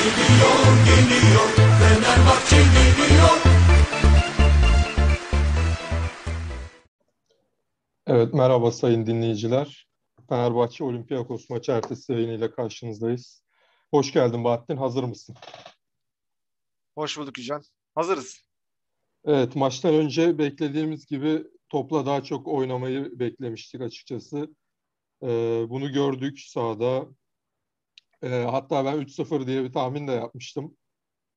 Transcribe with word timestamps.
Geliyor, 0.00 0.84
geliyor, 0.86 1.48
Fenerbahçe 1.78 2.56
geliyor. 2.56 3.30
Evet, 8.06 8.34
merhaba 8.34 8.72
sayın 8.72 9.06
dinleyiciler. 9.06 9.88
Fenerbahçe 10.28 10.84
Olympiakos 10.84 11.50
maçı 11.50 11.72
ertesi 11.72 12.12
yayınıyla 12.12 12.54
karşınızdayız. 12.54 13.42
Hoş 13.90 14.12
geldin 14.12 14.44
Bahattin, 14.44 14.76
hazır 14.76 15.04
mısın? 15.04 15.36
Hoş 16.94 17.18
bulduk 17.18 17.38
Yücel. 17.38 17.62
Hazırız. 17.94 18.42
Evet, 19.24 19.56
maçtan 19.56 19.94
önce 19.94 20.38
beklediğimiz 20.38 21.06
gibi 21.06 21.44
topla 21.68 22.06
daha 22.06 22.22
çok 22.22 22.48
oynamayı 22.48 23.18
beklemiştik 23.18 23.80
açıkçası. 23.80 24.48
Ee, 25.22 25.64
bunu 25.68 25.92
gördük 25.92 26.40
sahada. 26.40 27.06
Ee, 28.22 28.28
hatta 28.28 28.84
ben 28.84 28.98
3-0 28.98 29.46
diye 29.46 29.64
bir 29.64 29.72
tahmin 29.72 30.08
de 30.08 30.12
yapmıştım. 30.12 30.76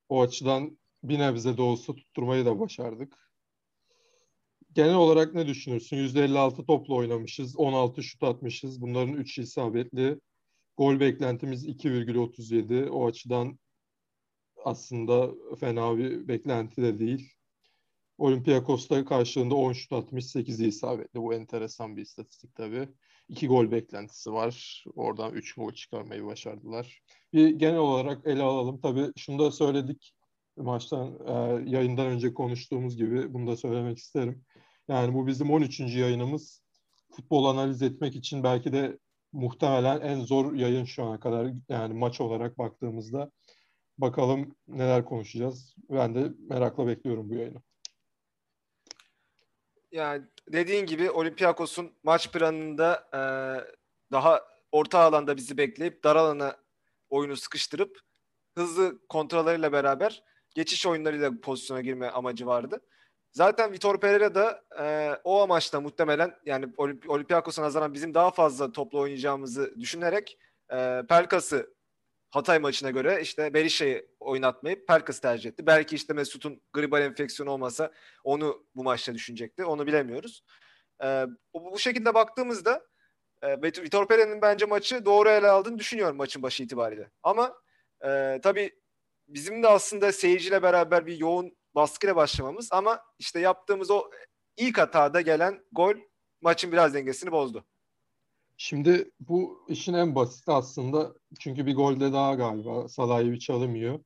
O 0.08 0.22
açıdan 0.22 0.78
bir 1.02 1.18
nebze 1.18 1.56
de 1.56 1.62
olsa 1.62 1.94
tutturmayı 1.94 2.46
da 2.46 2.60
başardık. 2.60 3.18
Genel 4.72 4.94
olarak 4.94 5.34
ne 5.34 5.46
düşünürsün? 5.46 5.96
%56 5.96 6.66
topla 6.66 6.94
oynamışız, 6.94 7.56
16 7.56 8.02
şut 8.02 8.22
atmışız. 8.22 8.80
Bunların 8.80 9.14
3 9.14 9.38
isabetli. 9.38 10.20
Gol 10.76 11.00
beklentimiz 11.00 11.66
2,37. 11.66 12.88
O 12.88 13.06
açıdan 13.06 13.58
aslında 14.64 15.30
fena 15.60 15.98
bir 15.98 16.28
beklenti 16.28 16.82
de 16.82 16.98
değil. 16.98 17.32
Olympiakos'ta 18.18 19.04
karşılığında 19.04 19.54
10 19.54 19.72
şut 19.72 19.92
atmış, 19.92 20.24
8'i 20.24 20.66
isabetli. 20.66 21.20
Bu 21.20 21.34
enteresan 21.34 21.96
bir 21.96 22.02
istatistik 22.02 22.54
tabii. 22.54 22.88
2 23.28 23.48
gol 23.48 23.70
beklentisi 23.70 24.32
var. 24.32 24.84
Oradan 24.96 25.32
3 25.32 25.54
gol 25.54 25.72
çıkarmayı 25.72 26.24
başardılar. 26.24 27.00
Bir 27.32 27.48
genel 27.48 27.78
olarak 27.78 28.26
ele 28.26 28.42
alalım. 28.42 28.80
Tabii 28.80 29.12
şunu 29.16 29.38
da 29.38 29.50
söyledik 29.50 30.14
maçtan, 30.56 31.18
e, 31.26 31.32
yayından 31.70 32.06
önce 32.06 32.34
konuştuğumuz 32.34 32.96
gibi 32.96 33.34
bunu 33.34 33.46
da 33.46 33.56
söylemek 33.56 33.98
isterim. 33.98 34.44
Yani 34.88 35.14
bu 35.14 35.26
bizim 35.26 35.50
13. 35.50 35.80
yayınımız. 35.98 36.64
Futbol 37.12 37.44
analiz 37.44 37.82
etmek 37.82 38.16
için 38.16 38.42
belki 38.42 38.72
de 38.72 38.98
muhtemelen 39.32 40.00
en 40.00 40.20
zor 40.20 40.54
yayın 40.54 40.84
şu 40.84 41.04
ana 41.04 41.20
kadar. 41.20 41.52
Yani 41.68 41.94
maç 41.94 42.20
olarak 42.20 42.58
baktığımızda. 42.58 43.30
Bakalım 43.98 44.54
neler 44.68 45.04
konuşacağız. 45.04 45.74
Ben 45.90 46.14
de 46.14 46.32
merakla 46.38 46.86
bekliyorum 46.86 47.30
bu 47.30 47.34
yayını. 47.34 47.62
Yani 49.94 50.22
dediğin 50.48 50.86
gibi 50.86 51.10
Olympiakos'un 51.10 51.92
maç 52.02 52.32
planında 52.32 53.08
e, 53.12 53.20
daha 54.12 54.42
orta 54.72 54.98
alanda 54.98 55.36
bizi 55.36 55.56
bekleyip 55.56 56.04
dar 56.04 56.16
alana 56.16 56.56
oyunu 57.10 57.36
sıkıştırıp 57.36 58.00
hızlı 58.58 59.06
kontrollerle 59.08 59.72
beraber 59.72 60.22
geçiş 60.54 60.86
oyunlarıyla 60.86 61.40
pozisyona 61.42 61.80
girme 61.80 62.08
amacı 62.08 62.46
vardı. 62.46 62.80
Zaten 63.32 63.72
Vitor 63.72 64.00
Pereira 64.00 64.34
da 64.34 64.64
e, 64.80 65.14
o 65.24 65.42
amaçla 65.42 65.80
muhtemelen 65.80 66.34
yani 66.46 66.66
Olympiakos'a 67.08 67.62
nazaran 67.62 67.94
bizim 67.94 68.14
daha 68.14 68.30
fazla 68.30 68.72
toplu 68.72 69.00
oynayacağımızı 69.00 69.74
düşünerek 69.80 70.38
e, 70.72 71.02
Pelkas'ı 71.08 71.73
Hatay 72.34 72.58
maçına 72.58 72.90
göre 72.90 73.20
işte 73.22 73.54
Berisha'yı 73.54 74.08
oynatmayıp 74.20 74.88
Pelkas'ı 74.88 75.20
tercih 75.20 75.50
etti. 75.50 75.66
Belki 75.66 75.96
işte 75.96 76.12
Mesut'un 76.12 76.62
gribal 76.72 77.02
enfeksiyonu 77.02 77.50
olmasa 77.50 77.92
onu 78.24 78.66
bu 78.74 78.84
maçta 78.84 79.14
düşünecekti. 79.14 79.64
Onu 79.64 79.86
bilemiyoruz. 79.86 80.44
E, 81.04 81.26
bu 81.54 81.78
şekilde 81.78 82.14
baktığımızda 82.14 82.86
e, 83.42 83.62
Vitor 83.62 84.08
Pereira'nın 84.08 84.42
bence 84.42 84.66
maçı 84.66 85.04
doğru 85.04 85.28
ele 85.28 85.48
aldığını 85.48 85.78
düşünüyorum 85.78 86.16
maçın 86.16 86.42
başı 86.42 86.62
itibariyle. 86.62 87.10
Ama 87.22 87.54
e, 88.04 88.40
tabii 88.42 88.70
bizim 89.28 89.62
de 89.62 89.68
aslında 89.68 90.12
seyirciyle 90.12 90.62
beraber 90.62 91.06
bir 91.06 91.16
yoğun 91.16 91.56
baskıyla 91.74 92.16
başlamamız 92.16 92.68
ama 92.72 93.00
işte 93.18 93.40
yaptığımız 93.40 93.90
o 93.90 94.10
ilk 94.56 94.78
hatada 94.78 95.20
gelen 95.20 95.64
gol 95.72 95.94
maçın 96.40 96.72
biraz 96.72 96.94
dengesini 96.94 97.32
bozdu. 97.32 97.64
Şimdi 98.56 99.10
bu 99.20 99.66
işin 99.68 99.94
en 99.94 100.14
basit 100.14 100.48
aslında 100.48 101.14
çünkü 101.40 101.66
bir 101.66 101.74
golde 101.76 102.12
daha 102.12 102.34
galiba 102.34 102.88
Salah'ı 102.88 103.38
çalımıyor. 103.38 104.00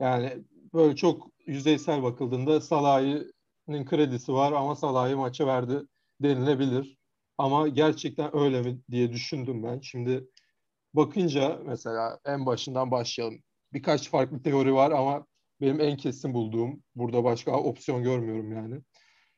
Yani 0.00 0.44
böyle 0.74 0.96
çok 0.96 1.26
yüzeysel 1.46 2.02
bakıldığında 2.02 2.60
Salah'ın 2.60 3.84
kredisi 3.84 4.32
var 4.32 4.52
ama 4.52 4.76
Salah'ı 4.76 5.16
maça 5.16 5.46
verdi 5.46 5.82
denilebilir. 6.20 6.98
Ama 7.38 7.68
gerçekten 7.68 8.36
öyle 8.36 8.62
mi 8.62 8.80
diye 8.90 9.12
düşündüm 9.12 9.62
ben. 9.62 9.80
Şimdi 9.80 10.28
bakınca 10.94 11.60
mesela 11.64 12.20
en 12.24 12.46
başından 12.46 12.90
başlayalım. 12.90 13.42
Birkaç 13.72 14.10
farklı 14.10 14.42
teori 14.42 14.74
var 14.74 14.90
ama 14.90 15.26
benim 15.60 15.80
en 15.80 15.96
kesin 15.96 16.34
bulduğum. 16.34 16.82
Burada 16.94 17.24
başka 17.24 17.52
opsiyon 17.52 18.02
görmüyorum 18.02 18.52
yani. 18.52 18.80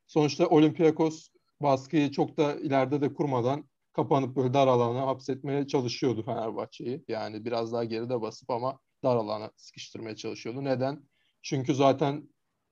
Sonuçta 0.06 0.46
Olympiakos 0.46 1.28
baskıyı 1.60 2.10
çok 2.10 2.36
da 2.36 2.54
ileride 2.54 3.00
de 3.00 3.14
kurmadan 3.14 3.64
kapanıp 3.94 4.36
böyle 4.36 4.54
dar 4.54 4.66
alana 4.66 5.06
hapsetmeye 5.06 5.66
çalışıyordu 5.66 6.22
Fenerbahçe'yi. 6.22 7.04
Yani 7.08 7.44
biraz 7.44 7.72
daha 7.72 7.84
geride 7.84 8.20
basıp 8.20 8.50
ama 8.50 8.78
dar 9.04 9.16
alana 9.16 9.50
sıkıştırmaya 9.56 10.16
çalışıyordu. 10.16 10.64
Neden? 10.64 11.08
Çünkü 11.42 11.74
zaten 11.74 12.28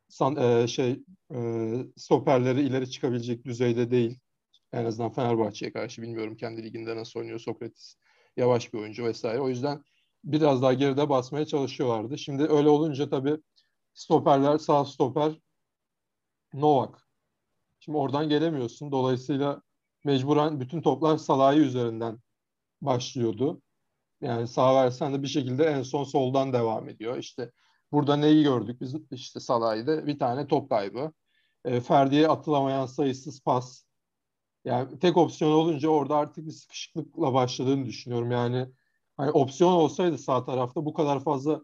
san, 0.08 0.36
e, 0.36 0.66
şey 0.68 1.02
e, 1.34 1.38
stoperleri 1.96 2.62
ileri 2.62 2.90
çıkabilecek 2.90 3.44
düzeyde 3.44 3.90
değil. 3.90 4.18
En 4.72 4.84
azından 4.84 5.12
Fenerbahçe'ye 5.12 5.72
karşı 5.72 6.02
bilmiyorum 6.02 6.36
kendi 6.36 6.62
liginde 6.62 6.96
nasıl 6.96 7.20
oynuyor 7.20 7.38
Sokrates. 7.38 7.96
Yavaş 8.36 8.72
bir 8.72 8.78
oyuncu 8.78 9.04
vesaire. 9.04 9.40
O 9.40 9.48
yüzden 9.48 9.82
biraz 10.24 10.62
daha 10.62 10.74
geride 10.74 11.08
basmaya 11.08 11.46
çalışıyorlardı. 11.46 12.18
Şimdi 12.18 12.42
öyle 12.42 12.68
olunca 12.68 13.10
tabii 13.10 13.36
stoperler 13.94 14.58
sağ 14.58 14.84
stoper 14.84 15.38
Novak. 16.54 17.08
Şimdi 17.80 17.98
oradan 17.98 18.28
gelemiyorsun. 18.28 18.92
Dolayısıyla 18.92 19.62
mecburen 20.04 20.60
bütün 20.60 20.82
toplar 20.82 21.16
Salahi 21.16 21.58
üzerinden 21.58 22.18
başlıyordu. 22.80 23.62
Yani 24.20 24.48
sağ 24.48 24.74
versen 24.74 25.14
de 25.14 25.22
bir 25.22 25.28
şekilde 25.28 25.64
en 25.64 25.82
son 25.82 26.04
soldan 26.04 26.52
devam 26.52 26.88
ediyor. 26.88 27.16
İşte 27.18 27.52
burada 27.92 28.16
neyi 28.16 28.42
gördük 28.42 28.80
biz 28.80 28.94
işte 29.10 29.40
Salahi'de 29.40 30.06
bir 30.06 30.18
tane 30.18 30.46
top 30.46 30.70
kaybı. 30.70 31.12
E, 31.64 31.80
Ferdi'ye 31.80 32.28
atılamayan 32.28 32.86
sayısız 32.86 33.40
pas. 33.40 33.84
Yani 34.64 34.98
tek 34.98 35.16
opsiyon 35.16 35.52
olunca 35.52 35.88
orada 35.88 36.16
artık 36.16 36.46
bir 36.46 36.52
sıkışıklıkla 36.52 37.34
başladığını 37.34 37.86
düşünüyorum. 37.86 38.30
Yani 38.30 38.68
hani 39.16 39.30
opsiyon 39.30 39.72
olsaydı 39.72 40.18
sağ 40.18 40.44
tarafta 40.44 40.84
bu 40.84 40.94
kadar 40.94 41.24
fazla 41.24 41.62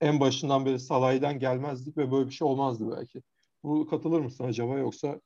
en 0.00 0.20
başından 0.20 0.66
beri 0.66 0.80
Salah'dan 0.80 1.38
gelmezdik 1.38 1.96
ve 1.96 2.12
böyle 2.12 2.26
bir 2.28 2.34
şey 2.34 2.48
olmazdı 2.48 2.96
belki. 2.96 3.22
Bu 3.62 3.86
katılır 3.86 4.20
mısın 4.20 4.44
acaba 4.44 4.78
yoksa 4.78 5.20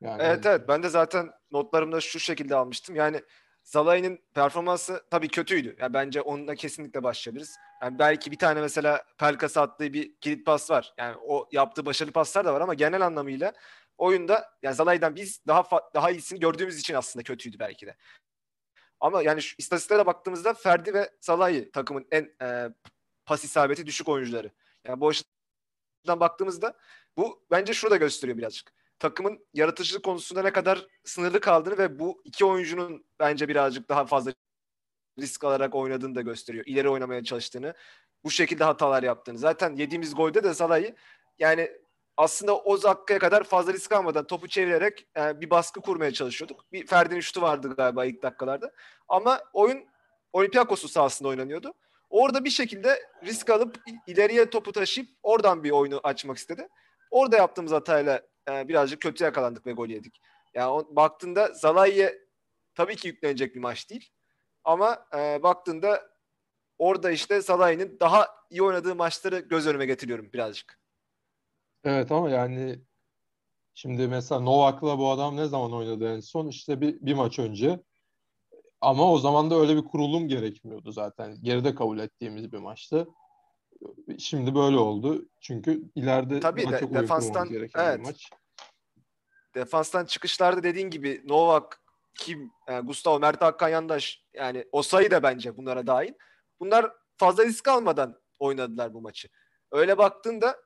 yani 0.00 0.22
Evet 0.22 0.46
evet 0.46 0.68
ben 0.68 0.82
de 0.82 0.88
zaten 0.88 1.30
notlarımda 1.50 2.00
şu 2.00 2.20
şekilde 2.20 2.56
almıştım. 2.56 2.96
Yani 2.96 3.22
Salah'ın 3.62 4.18
performansı 4.34 5.04
tabii 5.10 5.28
kötüydü. 5.28 5.76
Yani 5.78 5.94
bence 5.94 6.20
onunla 6.20 6.54
kesinlikle 6.54 7.02
başlayabiliriz. 7.02 7.56
Yani 7.82 7.98
belki 7.98 8.30
bir 8.30 8.38
tane 8.38 8.60
mesela 8.60 9.04
Pelkas'a 9.18 9.62
attığı 9.62 9.92
bir 9.92 10.16
kilit 10.16 10.46
pas 10.46 10.70
var. 10.70 10.94
Yani 10.98 11.16
o 11.26 11.48
yaptığı 11.52 11.86
başarılı 11.86 12.12
paslar 12.12 12.44
da 12.44 12.54
var 12.54 12.60
ama 12.60 12.74
genel 12.74 13.06
anlamıyla 13.06 13.52
oyunda 13.98 14.50
yani 14.62 14.74
Salah'dan 14.74 15.16
biz 15.16 15.46
daha 15.46 15.64
daha 15.94 16.10
iyisini 16.10 16.40
gördüğümüz 16.40 16.78
için 16.78 16.94
aslında 16.94 17.22
kötüydü 17.22 17.58
belki 17.58 17.86
de. 17.86 17.96
Ama 19.00 19.22
yani 19.22 19.42
şu 19.42 19.54
istatistiklere 19.58 20.06
baktığımızda 20.06 20.54
Ferdi 20.54 20.94
ve 20.94 21.10
Salah'ı 21.20 21.70
takımın 21.70 22.06
en 22.10 22.30
e, 22.42 22.68
pas 23.26 23.44
isabeti 23.44 23.86
düşük 23.86 24.08
oyuncuları. 24.08 24.50
Yani 24.84 25.00
bu 25.00 25.08
açıdan 25.08 26.20
baktığımızda 26.20 26.76
bu 27.16 27.46
bence 27.50 27.74
şurada 27.74 27.96
gösteriyor 27.96 28.38
birazcık. 28.38 28.72
Takımın 28.98 29.46
yaratıcılık 29.54 30.04
konusunda 30.04 30.42
ne 30.42 30.52
kadar 30.52 30.86
sınırlı 31.04 31.40
kaldığını 31.40 31.78
ve 31.78 31.98
bu 31.98 32.22
iki 32.24 32.44
oyuncunun 32.44 33.04
bence 33.18 33.48
birazcık 33.48 33.88
daha 33.88 34.06
fazla 34.06 34.32
risk 35.18 35.44
alarak 35.44 35.74
oynadığını 35.74 36.14
da 36.14 36.20
gösteriyor. 36.20 36.64
İleri 36.66 36.88
oynamaya 36.88 37.24
çalıştığını, 37.24 37.74
bu 38.24 38.30
şekilde 38.30 38.64
hatalar 38.64 39.02
yaptığını. 39.02 39.38
Zaten 39.38 39.76
yediğimiz 39.76 40.14
golde 40.14 40.44
de 40.44 40.54
Salah'ı 40.54 40.94
yani 41.38 41.70
aslında 42.16 42.56
o 42.56 42.82
dakikaya 42.82 43.18
kadar 43.18 43.44
fazla 43.44 43.72
risk 43.72 43.92
almadan 43.92 44.26
topu 44.26 44.48
çevirerek 44.48 45.06
e, 45.16 45.40
bir 45.40 45.50
baskı 45.50 45.80
kurmaya 45.80 46.12
çalışıyorduk. 46.12 46.72
Bir 46.72 46.86
Ferdi'nin 46.86 47.20
şutu 47.20 47.42
vardı 47.42 47.74
galiba 47.76 48.04
ilk 48.04 48.22
dakikalarda. 48.22 48.72
Ama 49.08 49.40
oyun 49.52 49.84
Olympiakos'un 50.32 50.88
sahasında 50.88 51.28
oynanıyordu. 51.28 51.74
Orada 52.10 52.44
bir 52.44 52.50
şekilde 52.50 53.02
risk 53.24 53.50
alıp 53.50 53.76
ileriye 54.06 54.50
topu 54.50 54.72
taşıyıp 54.72 55.10
oradan 55.22 55.64
bir 55.64 55.70
oyunu 55.70 56.00
açmak 56.04 56.36
istedi. 56.36 56.68
Orada 57.10 57.36
yaptığımız 57.36 57.72
hatayla 57.72 58.22
e, 58.50 58.68
birazcık 58.68 59.00
kötü 59.00 59.24
yakalandık 59.24 59.66
ve 59.66 59.72
gol 59.72 59.88
yedik. 59.88 60.20
Yani 60.54 60.70
o, 60.70 60.96
baktığında 60.96 61.52
Zalai'ye 61.54 62.18
tabii 62.74 62.96
ki 62.96 63.08
yüklenecek 63.08 63.54
bir 63.54 63.60
maç 63.60 63.90
değil. 63.90 64.10
Ama 64.64 65.06
e, 65.16 65.42
baktığında 65.42 66.14
orada 66.78 67.10
işte 67.10 67.42
Salah'ın 67.42 67.96
daha 68.00 68.28
iyi 68.50 68.62
oynadığı 68.62 68.94
maçları 68.94 69.38
göz 69.38 69.66
önüme 69.66 69.86
getiriyorum 69.86 70.32
birazcık. 70.32 70.80
Evet 71.84 72.12
ama 72.12 72.30
yani 72.30 72.80
şimdi 73.74 74.08
mesela 74.08 74.40
Novak'la 74.40 74.98
bu 74.98 75.10
adam 75.10 75.36
ne 75.36 75.46
zaman 75.46 75.72
oynadı 75.72 76.14
en 76.14 76.20
son? 76.20 76.48
İşte 76.48 76.80
bir, 76.80 77.00
bir 77.00 77.14
maç 77.14 77.38
önce. 77.38 77.80
Ama 78.80 79.12
o 79.12 79.18
zaman 79.18 79.50
da 79.50 79.54
öyle 79.54 79.76
bir 79.76 79.84
kurulum 79.84 80.28
gerekmiyordu 80.28 80.92
zaten. 80.92 81.36
Geride 81.42 81.74
kabul 81.74 81.98
ettiğimiz 81.98 82.52
bir 82.52 82.58
maçtı. 82.58 83.08
Şimdi 84.18 84.54
böyle 84.54 84.76
oldu. 84.76 85.28
Çünkü 85.40 85.82
ileride 85.94 86.40
Tabii 86.40 86.70
de, 86.70 86.80
çok 86.80 86.94
defanstan 86.94 87.48
gereken 87.48 87.84
evet. 87.84 88.00
maç. 88.06 88.30
Defanstan 89.54 90.04
çıkışlarda 90.04 90.62
dediğin 90.62 90.90
gibi 90.90 91.22
Novak, 91.24 91.80
Kim, 92.14 92.50
yani 92.68 92.86
Gustavo, 92.86 93.18
Mert 93.18 93.42
Hakan 93.42 93.68
Yandaş 93.68 94.24
yani 94.34 94.64
o 94.72 94.82
sayı 94.82 95.10
da 95.10 95.22
bence 95.22 95.56
bunlara 95.56 95.86
dahil. 95.86 96.12
Bunlar 96.60 96.92
fazla 97.16 97.44
risk 97.44 97.68
almadan 97.68 98.20
oynadılar 98.38 98.94
bu 98.94 99.00
maçı. 99.00 99.28
Öyle 99.72 99.98
baktığında 99.98 100.56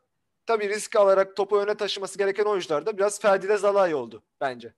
tabii 0.47 0.69
risk 0.69 0.97
alarak 0.97 1.37
topu 1.37 1.59
öne 1.59 1.75
taşıması 1.75 2.19
gereken 2.19 2.45
oyuncular 2.45 2.87
da 2.87 2.99
biraz 2.99 3.21
Ferdi 3.21 3.47
ile 3.47 3.57
Zalai 3.57 3.95
oldu 3.95 4.23
bence. 4.41 4.75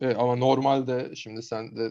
Evet, 0.00 0.16
ama 0.18 0.36
normalde 0.36 1.14
şimdi 1.16 1.42
sen 1.42 1.76
de 1.76 1.90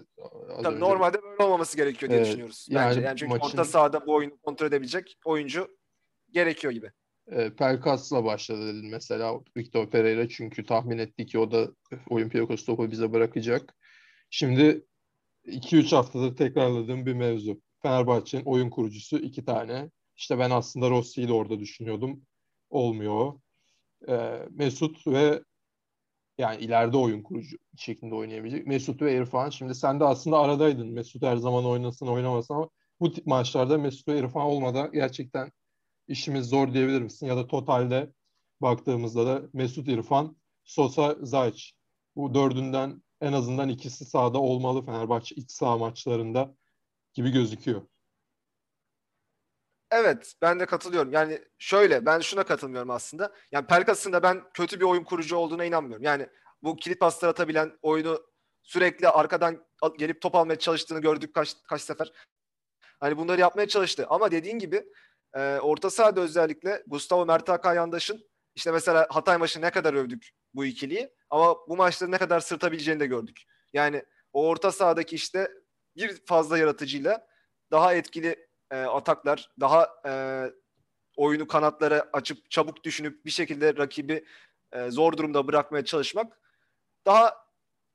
Tabii 0.63 0.75
önce 0.75 0.79
normalde 0.79 1.21
böyle 1.23 1.43
olmaması 1.43 1.77
gerekiyor 1.77 2.09
diye 2.09 2.17
Evet, 2.19 2.27
düşünüyoruz. 2.27 2.67
yani 2.69 2.89
Bence. 2.89 3.01
Yani 3.01 3.17
çünkü 3.17 3.29
maçın- 3.33 3.45
orta 3.45 3.65
sahada 3.65 4.05
bu 4.07 4.13
oyunu 4.13 4.37
kontrol 4.37 4.67
edebilecek 4.67 5.17
oyuncu 5.25 5.77
gerekiyor 6.31 6.73
gibi. 6.73 6.91
e, 7.31 7.49
Pelkas'la 7.55 8.23
başladı 8.25 8.67
dedin 8.67 8.89
mesela 8.91 9.39
Victor 9.57 9.89
Pereira 9.89 10.29
çünkü 10.29 10.65
tahmin 10.65 10.97
etti 10.97 11.25
ki 11.25 11.39
o 11.39 11.51
da 11.51 11.67
Olympiakos 12.09 12.65
topu 12.65 12.91
bize 12.91 13.13
bırakacak. 13.13 13.75
Şimdi 14.29 14.85
2-3 15.45 15.91
haftadır 15.93 16.35
tekrarladığım 16.35 17.05
bir 17.05 17.13
mevzu. 17.13 17.61
Fenerbahçe'nin 17.81 18.45
oyun 18.45 18.69
kurucusu 18.69 19.17
iki 19.17 19.45
tane. 19.45 19.89
İşte 20.15 20.39
ben 20.39 20.49
aslında 20.51 20.89
Rossi'yi 20.89 21.27
de 21.27 21.33
orada 21.33 21.59
düşünüyordum. 21.59 22.21
Olmuyor. 22.69 23.33
E, 24.09 24.39
Mesut 24.51 25.07
ve 25.07 25.43
yani 26.37 26.63
ileride 26.63 26.97
oyun 26.97 27.23
kurucu 27.23 27.57
şeklinde 27.77 28.15
oynayabilecek. 28.15 28.67
Mesut 28.67 29.01
ve 29.01 29.15
İrfan. 29.17 29.49
Şimdi 29.49 29.75
sen 29.75 29.99
de 29.99 30.03
aslında 30.03 30.39
aradaydın. 30.39 30.87
Mesut 30.87 31.23
her 31.23 31.37
zaman 31.37 31.65
oynasın 31.65 32.07
oynamasın 32.07 32.53
ama 32.53 32.69
bu 32.99 33.11
tip 33.11 33.27
maçlarda 33.27 33.77
Mesut 33.77 34.07
ve 34.07 34.19
İrfan 34.19 34.41
olmadan 34.41 34.91
gerçekten 34.91 35.51
işimiz 36.07 36.49
zor 36.49 36.73
diyebilir 36.73 37.01
misin? 37.01 37.27
Ya 37.27 37.37
da 37.37 37.47
totalde 37.47 38.13
baktığımızda 38.61 39.25
da 39.25 39.41
Mesut 39.53 39.87
İrfan, 39.87 40.37
Sosa, 40.63 41.15
Zayç. 41.21 41.73
Bu 42.15 42.33
dördünden 42.33 43.03
en 43.21 43.33
azından 43.33 43.69
ikisi 43.69 44.05
sahada 44.05 44.41
olmalı 44.41 44.85
Fenerbahçe 44.85 45.35
iç 45.35 45.51
saha 45.51 45.77
maçlarında 45.77 46.55
gibi 47.13 47.31
gözüküyor. 47.31 47.81
Evet 49.97 50.33
ben 50.41 50.59
de 50.59 50.65
katılıyorum. 50.65 51.11
Yani 51.11 51.41
şöyle 51.59 52.05
ben 52.05 52.19
şuna 52.19 52.43
katılmıyorum 52.43 52.89
aslında. 52.89 53.33
Yani 53.51 53.67
Pelkas'ın 53.67 54.13
da 54.13 54.23
ben 54.23 54.43
kötü 54.53 54.79
bir 54.79 54.85
oyun 54.85 55.03
kurucu 55.03 55.35
olduğuna 55.37 55.65
inanmıyorum. 55.65 56.03
Yani 56.03 56.27
bu 56.63 56.75
kilit 56.75 56.99
paslar 56.99 57.29
atabilen 57.29 57.71
oyunu 57.81 58.23
sürekli 58.63 59.09
arkadan 59.09 59.65
gelip 59.97 60.21
top 60.21 60.35
almaya 60.35 60.59
çalıştığını 60.59 60.99
gördük 60.99 61.33
kaç, 61.33 61.55
kaç 61.67 61.81
sefer. 61.81 62.11
Hani 62.99 63.17
bunları 63.17 63.41
yapmaya 63.41 63.67
çalıştı. 63.67 64.05
Ama 64.09 64.31
dediğin 64.31 64.59
gibi 64.59 64.85
e, 65.35 65.59
orta 65.61 65.89
sahada 65.89 66.21
özellikle 66.21 66.83
Gustavo 66.87 67.25
Mert 67.25 67.49
Hakan 67.49 67.75
Yandaş'ın 67.75 68.25
işte 68.55 68.71
mesela 68.71 69.07
Hatay 69.09 69.37
maçı 69.37 69.61
ne 69.61 69.69
kadar 69.69 69.93
övdük 69.93 70.29
bu 70.53 70.65
ikiliyi 70.65 71.09
ama 71.29 71.55
bu 71.67 71.75
maçları 71.75 72.11
ne 72.11 72.17
kadar 72.17 72.39
sırtabileceğini 72.39 72.99
de 72.99 73.05
gördük. 73.05 73.43
Yani 73.73 74.03
o 74.33 74.47
orta 74.47 74.71
sahadaki 74.71 75.15
işte 75.15 75.51
bir 75.95 76.25
fazla 76.25 76.57
yaratıcıyla 76.57 77.27
daha 77.71 77.93
etkili 77.93 78.47
e, 78.71 78.75
ataklar, 78.75 79.49
daha 79.59 79.89
e, 80.07 80.11
oyunu 81.17 81.47
kanatlara 81.47 82.09
açıp 82.13 82.51
çabuk 82.51 82.83
düşünüp 82.83 83.25
bir 83.25 83.31
şekilde 83.31 83.77
rakibi 83.77 84.25
e, 84.71 84.91
zor 84.91 85.17
durumda 85.17 85.47
bırakmaya 85.47 85.85
çalışmak 85.85 86.39
daha 87.05 87.35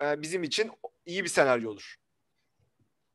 e, 0.03 0.23
bizim 0.23 0.43
için 0.43 0.71
iyi 1.07 1.25
bir 1.25 1.29
senaryo 1.29 1.71
olur. 1.71 1.97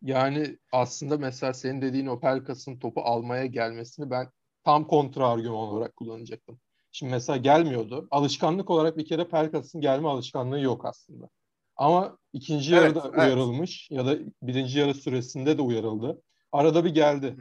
Yani 0.01 0.57
aslında 0.71 1.17
mesela 1.17 1.53
senin 1.53 1.81
dediğin 1.81 2.07
o 2.07 2.19
Pelkas'ın 2.19 2.79
topu 2.79 3.01
almaya 3.01 3.45
gelmesini 3.45 4.09
ben 4.09 4.29
tam 4.63 4.87
kontra 4.87 5.27
argüman 5.27 5.57
olarak 5.57 5.95
kullanacaktım. 5.95 6.59
Şimdi 6.91 7.11
mesela 7.11 7.37
gelmiyordu. 7.37 8.07
Alışkanlık 8.11 8.69
olarak 8.69 8.97
bir 8.97 9.05
kere 9.05 9.27
Pelkas'ın 9.27 9.81
gelme 9.81 10.07
alışkanlığı 10.07 10.59
yok 10.59 10.85
aslında. 10.85 11.29
Ama 11.75 12.17
ikinci 12.33 12.75
Evet, 12.75 12.83
yarıda 12.83 13.11
evet. 13.13 13.27
uyarılmış 13.27 13.91
ya 13.91 14.05
da 14.05 14.17
birinci 14.41 14.79
yarı 14.79 14.93
süresinde 14.93 15.57
de 15.57 15.61
uyarıldı. 15.61 16.21
Arada 16.55 16.85
bir 16.85 16.89
geldi. 16.89 17.35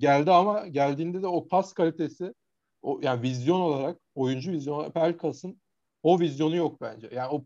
Geldi 0.00 0.30
ama 0.30 0.66
geldiğinde 0.66 1.22
de 1.22 1.26
o 1.26 1.48
pas 1.48 1.72
kalitesi 1.72 2.34
o 2.82 3.00
yani 3.02 3.22
vizyon 3.22 3.60
olarak 3.60 3.98
oyuncu 4.14 4.52
vizyonu 4.52 4.76
olarak 4.78 4.94
Pelkas'ın 4.94 5.60
o 6.02 6.20
vizyonu 6.20 6.56
yok 6.56 6.80
bence. 6.80 7.08
Yani 7.12 7.28
o 7.30 7.44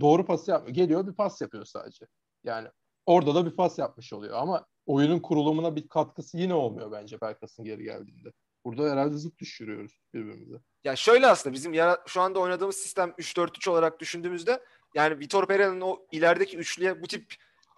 doğru 0.00 0.26
pası 0.26 0.50
yapmıyor. 0.50 0.74
Geliyor 0.74 1.06
bir 1.06 1.12
pas 1.12 1.40
yapıyor 1.40 1.64
sadece. 1.64 2.06
Yani 2.44 2.68
orada 3.06 3.34
da 3.34 3.46
bir 3.46 3.56
pas 3.56 3.78
yapmış 3.78 4.12
oluyor 4.12 4.36
ama 4.36 4.66
oyunun 4.86 5.18
kurulumuna 5.18 5.76
bir 5.76 5.88
katkısı 5.88 6.38
yine 6.38 6.54
olmuyor 6.54 6.92
bence 6.92 7.18
Pelkas'ın 7.18 7.64
geri 7.64 7.84
geldiğinde. 7.84 8.32
Burada 8.64 8.90
herhalde 8.90 9.16
zıt 9.16 9.38
düşürüyoruz 9.38 10.00
birbirimize. 10.14 10.56
Ya 10.84 10.96
şöyle 10.96 11.26
aslında 11.26 11.54
bizim 11.54 11.74
yara- 11.74 12.02
şu 12.06 12.20
anda 12.20 12.38
oynadığımız 12.38 12.76
sistem 12.76 13.14
3-4-3 13.18 13.68
olarak 13.70 14.00
düşündüğümüzde 14.00 14.62
yani 14.94 15.18
Vitor 15.18 15.46
Pereira'nın 15.46 15.80
o 15.80 15.98
ilerideki 16.12 16.56
üçlüye 16.56 17.02
bu 17.02 17.06
tip 17.06 17.34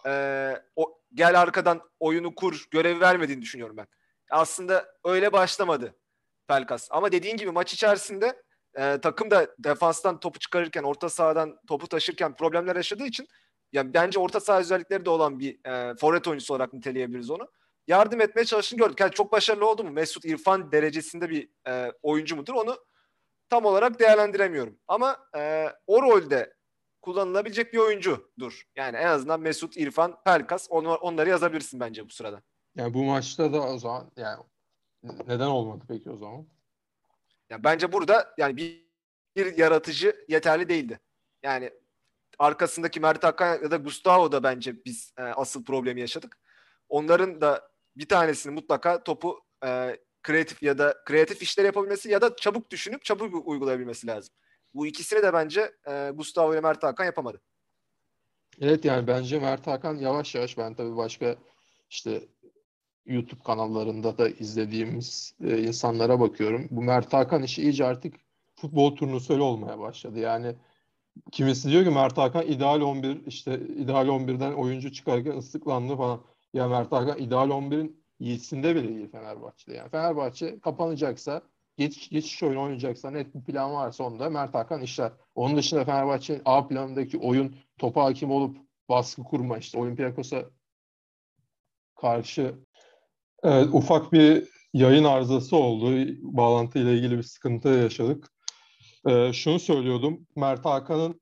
e, 0.07 0.53
o 0.75 0.99
gel 1.15 1.41
arkadan 1.41 1.81
oyunu 1.99 2.35
kur 2.35 2.65
görevi 2.71 2.99
vermediğini 2.99 3.41
düşünüyorum 3.41 3.77
ben. 3.77 3.87
Aslında 4.29 4.85
öyle 5.05 5.33
başlamadı 5.33 5.95
Pelkas. 6.47 6.87
Ama 6.91 7.11
dediğin 7.11 7.37
gibi 7.37 7.51
maç 7.51 7.73
içerisinde 7.73 8.43
e, 8.75 9.01
takım 9.01 9.31
da 9.31 9.47
defanstan 9.59 10.19
topu 10.19 10.39
çıkarırken 10.39 10.83
orta 10.83 11.09
sahadan 11.09 11.59
topu 11.67 11.87
taşırken 11.87 12.35
problemler 12.35 12.75
yaşadığı 12.75 13.05
için 13.05 13.27
ya 13.71 13.93
bence 13.93 14.19
orta 14.19 14.39
saha 14.39 14.59
özellikleri 14.59 15.05
de 15.05 15.09
olan 15.09 15.39
bir 15.39 15.65
e, 15.65 15.95
forvet 15.95 16.27
oyuncusu 16.27 16.53
olarak 16.53 16.73
niteleyebiliriz 16.73 17.29
onu. 17.31 17.47
Yardım 17.87 18.21
etmeye 18.21 18.45
çalıştığını 18.45 18.79
gördük. 18.79 18.99
Yani 18.99 19.11
çok 19.11 19.31
başarılı 19.31 19.69
oldu 19.69 19.83
mu? 19.83 19.91
Mesut 19.91 20.25
İrfan 20.25 20.71
derecesinde 20.71 21.29
bir 21.29 21.49
e, 21.67 21.91
oyuncu 22.03 22.35
mudur? 22.35 22.53
Onu 22.53 22.77
tam 23.49 23.65
olarak 23.65 23.99
değerlendiremiyorum. 23.99 24.79
Ama 24.87 25.17
e, 25.37 25.69
o 25.87 26.01
rolde 26.01 26.54
kullanılabilecek 27.05 27.73
bir 27.73 27.77
oyuncudur. 27.77 28.63
Yani 28.75 28.97
en 28.97 29.07
azından 29.07 29.41
Mesut, 29.41 29.77
İrfan, 29.77 30.23
Pelkas 30.23 30.67
onu, 30.69 30.95
onları 30.95 31.29
yazabilirsin 31.29 31.79
bence 31.79 32.05
bu 32.05 32.09
sırada. 32.09 32.41
Yani 32.75 32.93
bu 32.93 33.03
maçta 33.03 33.53
da 33.53 33.61
o 33.61 33.77
zaman 33.77 34.11
yani 34.17 34.43
neden 35.27 35.47
olmadı 35.47 35.85
peki 35.87 36.09
o 36.09 36.17
zaman? 36.17 36.47
Yani 37.49 37.63
bence 37.63 37.91
burada 37.91 38.33
yani 38.37 38.57
bir, 38.57 38.85
bir 39.35 39.57
yaratıcı 39.57 40.25
yeterli 40.27 40.69
değildi. 40.69 40.99
Yani 41.43 41.71
arkasındaki 42.39 42.99
Mert 42.99 43.23
Hakan 43.23 43.63
ya 43.63 43.71
da 43.71 43.77
Gustavo 43.77 44.31
da 44.31 44.43
bence 44.43 44.85
biz 44.85 45.13
e, 45.17 45.21
asıl 45.21 45.63
problemi 45.65 46.01
yaşadık. 46.01 46.37
Onların 46.89 47.41
da 47.41 47.69
bir 47.95 48.07
tanesini 48.07 48.53
mutlaka 48.53 49.03
topu 49.03 49.39
e, 49.65 49.97
kreatif 50.23 50.63
ya 50.63 50.77
da 50.77 51.03
kreatif 51.05 51.41
işler 51.41 51.65
yapabilmesi 51.65 52.09
ya 52.09 52.21
da 52.21 52.35
çabuk 52.35 52.71
düşünüp 52.71 53.05
çabuk 53.05 53.47
uygulayabilmesi 53.47 54.07
lazım. 54.07 54.35
Bu 54.75 54.87
ikisini 54.87 55.23
de 55.23 55.33
bence 55.33 55.71
e, 55.87 56.11
Gustavo 56.15 56.53
ile 56.53 56.61
Mert 56.61 56.83
Hakan 56.83 57.05
yapamadı. 57.05 57.41
Evet 58.61 58.85
yani 58.85 59.07
bence 59.07 59.39
Mert 59.39 59.67
Hakan 59.67 59.95
yavaş 59.95 60.35
yavaş 60.35 60.57
ben 60.57 60.75
tabii 60.75 60.97
başka 60.97 61.35
işte 61.89 62.21
YouTube 63.05 63.43
kanallarında 63.43 64.17
da 64.17 64.29
izlediğimiz 64.29 65.33
e, 65.43 65.57
insanlara 65.63 66.19
bakıyorum. 66.19 66.67
Bu 66.71 66.81
Mert 66.81 67.13
Hakan 67.13 67.43
işi 67.43 67.61
iyice 67.61 67.85
artık 67.85 68.15
futbol 68.55 68.95
turnusolu 68.95 69.43
olmaya 69.43 69.79
başladı. 69.79 70.19
Yani 70.19 70.55
kimisi 71.31 71.69
diyor 71.69 71.83
ki 71.83 71.89
Mert 71.89 72.17
Hakan 72.17 72.47
ideal 72.47 72.81
11 72.81 73.25
işte 73.25 73.59
ideal 73.59 74.07
11'den 74.07 74.53
oyuncu 74.53 74.91
çıkarken 74.91 75.37
ıslıklandı 75.37 75.95
falan. 75.95 76.21
Ya 76.53 76.67
Mert 76.67 76.91
Hakan 76.91 77.17
ideal 77.17 77.49
11'in 77.49 78.03
iyisinde 78.19 78.75
bile 78.75 78.87
değil 78.87 79.11
Fenerbahçe'de. 79.11 79.75
Yani 79.75 79.89
Fenerbahçe 79.89 80.59
kapanacaksa 80.59 81.41
geçiş, 81.77 82.09
geçiş 82.09 82.43
oyunu 82.43 82.61
oynayacaksa 82.61 83.11
net 83.11 83.35
bir 83.35 83.43
plan 83.43 83.73
varsa 83.73 84.03
onda 84.03 84.29
Mert 84.29 84.53
Hakan 84.53 84.81
işler. 84.81 85.11
Onun 85.35 85.57
dışında 85.57 85.85
Fenerbahçe'nin 85.85 86.41
A 86.45 86.67
planındaki 86.67 87.17
oyun 87.17 87.55
topa 87.77 88.03
hakim 88.03 88.31
olup 88.31 88.57
baskı 88.89 89.23
kurma 89.23 89.57
işte 89.57 89.77
Olympiakos'a 89.77 90.45
karşı 91.95 92.55
evet, 93.43 93.69
ufak 93.73 94.13
bir 94.13 94.49
yayın 94.73 95.03
arızası 95.03 95.55
oldu. 95.55 96.07
Bağlantıyla 96.21 96.91
ilgili 96.91 97.17
bir 97.17 97.23
sıkıntı 97.23 97.69
yaşadık. 97.69 98.31
Ee, 99.07 99.33
şunu 99.33 99.59
söylüyordum. 99.59 100.27
Mert 100.35 100.65
Hakan'ın 100.65 101.21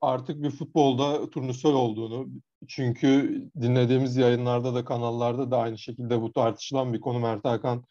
artık 0.00 0.42
bir 0.42 0.50
futbolda 0.50 1.30
turnusol 1.30 1.74
olduğunu 1.74 2.28
çünkü 2.68 3.42
dinlediğimiz 3.60 4.16
yayınlarda 4.16 4.74
da 4.74 4.84
kanallarda 4.84 5.50
da 5.50 5.58
aynı 5.58 5.78
şekilde 5.78 6.20
bu 6.20 6.32
tartışılan 6.32 6.92
bir 6.92 7.00
konu 7.00 7.18
Mert 7.18 7.44
Hakan 7.44 7.84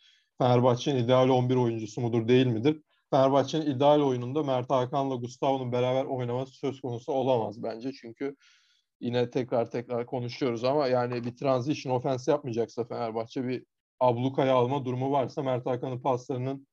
Fenerbahçe'nin 0.43 1.03
ideal 1.03 1.29
11 1.29 1.55
oyuncusu 1.55 2.01
mudur 2.01 2.27
değil 2.27 2.45
midir? 2.45 2.81
Fenerbahçe'nin 3.09 3.65
ideal 3.75 4.01
oyununda 4.01 4.43
Mert 4.43 4.69
Hakan'la 4.69 5.15
Gustavo'nun 5.15 5.71
beraber 5.71 6.05
oynaması 6.05 6.53
söz 6.53 6.81
konusu 6.81 7.11
olamaz 7.11 7.63
bence. 7.63 7.91
Çünkü 8.01 8.35
yine 8.99 9.29
tekrar 9.29 9.71
tekrar 9.71 10.05
konuşuyoruz 10.05 10.63
ama 10.63 10.87
yani 10.87 11.23
bir 11.23 11.35
transition 11.35 11.95
offense 11.95 12.31
yapmayacaksa 12.31 12.85
Fenerbahçe 12.85 13.47
bir 13.47 13.65
ablukaya 13.99 14.55
alma 14.55 14.85
durumu 14.85 15.11
varsa 15.11 15.43
Mert 15.43 15.65
Hakan'ın 15.65 15.99
paslarının 15.99 16.67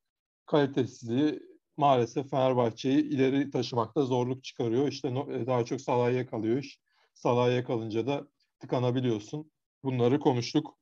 kalitesizliği 0.46 1.40
maalesef 1.76 2.30
Fenerbahçe'yi 2.30 3.02
ileri 3.02 3.50
taşımakta 3.50 4.02
zorluk 4.02 4.44
çıkarıyor. 4.44 4.88
İşte 4.88 5.14
daha 5.46 5.64
çok 5.64 5.80
Salah'a 5.80 6.26
kalıyor 6.26 6.58
iş. 6.58 6.78
Salah'a 7.14 7.64
kalınca 7.64 8.06
da 8.06 8.26
tıkanabiliyorsun. 8.60 9.50
Bunları 9.84 10.20
konuştuk. 10.20 10.79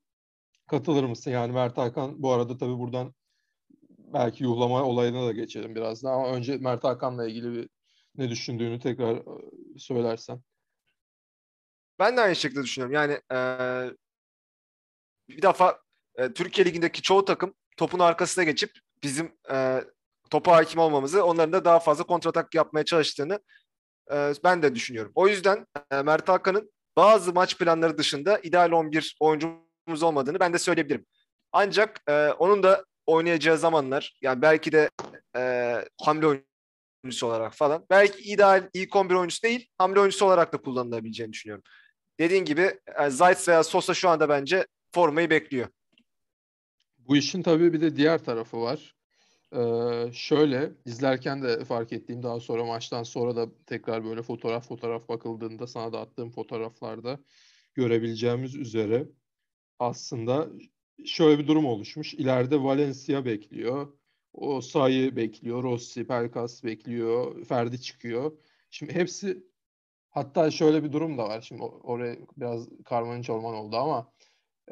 Katılır 0.69 1.05
mısın? 1.05 1.31
Yani 1.31 1.53
Mert 1.53 1.79
Hakan 1.79 2.23
bu 2.23 2.33
arada 2.33 2.59
tabii 2.59 2.79
buradan 2.79 3.15
belki 3.99 4.45
yuhlama 4.45 4.83
olayına 4.83 5.27
da 5.27 5.33
geçelim 5.33 5.75
biraz 5.75 6.03
daha 6.03 6.15
ama 6.15 6.33
önce 6.33 6.57
Mert 6.57 6.85
Hakan'la 6.85 7.27
ilgili 7.27 7.53
bir 7.53 7.69
ne 8.17 8.31
düşündüğünü 8.31 8.81
tekrar 8.81 9.17
e, 9.17 9.79
söylersen. 9.79 10.41
Ben 11.99 12.17
de 12.17 12.21
aynı 12.21 12.37
şekilde 12.37 12.63
düşünüyorum. 12.63 12.95
Yani 12.95 13.13
e, 13.33 13.39
bir 15.29 15.43
defa 15.43 15.81
e, 16.15 16.33
Türkiye 16.33 16.67
Ligi'ndeki 16.67 17.03
çoğu 17.03 17.25
takım 17.25 17.55
topun 17.77 17.99
arkasına 17.99 18.45
geçip 18.45 18.71
bizim 19.03 19.33
e, 19.51 19.85
topa 20.31 20.57
hakim 20.57 20.81
olmamızı, 20.81 21.25
onların 21.25 21.53
da 21.53 21.65
daha 21.65 21.79
fazla 21.79 22.05
kontratak 22.05 22.55
yapmaya 22.55 22.85
çalıştığını 22.85 23.41
e, 24.13 24.33
ben 24.45 24.63
de 24.63 24.75
düşünüyorum. 24.75 25.13
O 25.15 25.29
yüzden 25.29 25.67
e, 25.91 26.03
Mert 26.03 26.29
Hakan'ın 26.29 26.73
bazı 26.97 27.33
maç 27.33 27.59
planları 27.59 27.99
dışında 27.99 28.39
ideal 28.39 28.73
11 28.73 29.17
oyuncumuz 29.89 30.03
olmadığını 30.03 30.41
ben 30.41 30.53
de 30.53 30.59
söyleyebilirim. 30.59 31.07
Ancak 31.53 32.01
e, 32.09 32.29
onun 32.39 32.63
da 32.63 32.85
oynayacağı 33.07 33.59
zamanlar 33.59 34.19
yani 34.23 34.43
belki 34.43 34.73
de 34.73 34.91
e, 35.37 35.75
hamle 36.03 36.27
oyuncusu 36.27 37.27
olarak 37.27 37.55
falan 37.55 37.87
belki 37.91 38.23
ideal 38.23 38.69
ilk 38.75 38.97
11 38.97 39.15
oyuncusu 39.15 39.43
değil 39.43 39.69
hamle 39.79 40.01
oyuncusu 40.01 40.27
olarak 40.27 40.53
da 40.53 40.57
kullanılabileceğini 40.57 41.33
düşünüyorum. 41.33 41.65
Dediğin 42.19 42.45
gibi 42.45 42.79
e, 43.01 43.11
Zayt 43.11 43.49
veya 43.49 43.65
Sosa 43.65 43.95
şu 43.95 44.09
anda 44.09 44.29
bence 44.29 44.67
formayı 44.93 45.31
bekliyor. 45.31 45.69
Bu 46.99 47.17
işin 47.17 47.43
tabii 47.43 47.73
bir 47.73 47.81
de 47.81 47.97
diğer 47.97 48.25
tarafı 48.25 48.61
var. 48.61 48.95
Ee, 49.57 50.13
şöyle 50.13 50.71
izlerken 50.85 51.43
de 51.43 51.65
fark 51.65 51.93
ettiğim 51.93 52.23
daha 52.23 52.41
sonra 52.41 52.65
maçtan 52.65 53.03
sonra 53.03 53.37
da 53.37 53.49
tekrar 53.67 54.05
böyle 54.05 54.23
fotoğraf 54.23 54.69
fotoğraf 54.69 55.09
bakıldığında 55.09 55.67
sana 55.67 55.93
da 55.93 56.01
attığım 56.01 56.31
fotoğraflarda 56.31 57.19
görebileceğimiz 57.75 58.55
üzere 58.55 59.07
aslında 59.79 60.49
şöyle 61.07 61.39
bir 61.39 61.47
durum 61.47 61.67
oluşmuş. 61.67 62.15
İleride 62.15 62.63
Valencia 62.63 63.25
bekliyor. 63.25 63.93
O 64.33 64.61
sayı 64.61 65.17
bekliyor. 65.17 65.63
Rossi, 65.63 66.07
Pelkas 66.07 66.65
bekliyor. 66.65 67.45
Ferdi 67.45 67.81
çıkıyor. 67.81 68.33
Şimdi 68.71 68.95
hepsi 68.95 69.43
hatta 70.11 70.51
şöyle 70.51 70.85
bir 70.85 70.93
durum 70.93 71.19
da 71.19 71.29
var. 71.29 71.41
Şimdi 71.41 71.63
oraya 71.63 72.17
biraz 72.37 72.69
karmanın 72.85 73.23
çorman 73.23 73.55
oldu 73.55 73.77
ama 73.77 74.13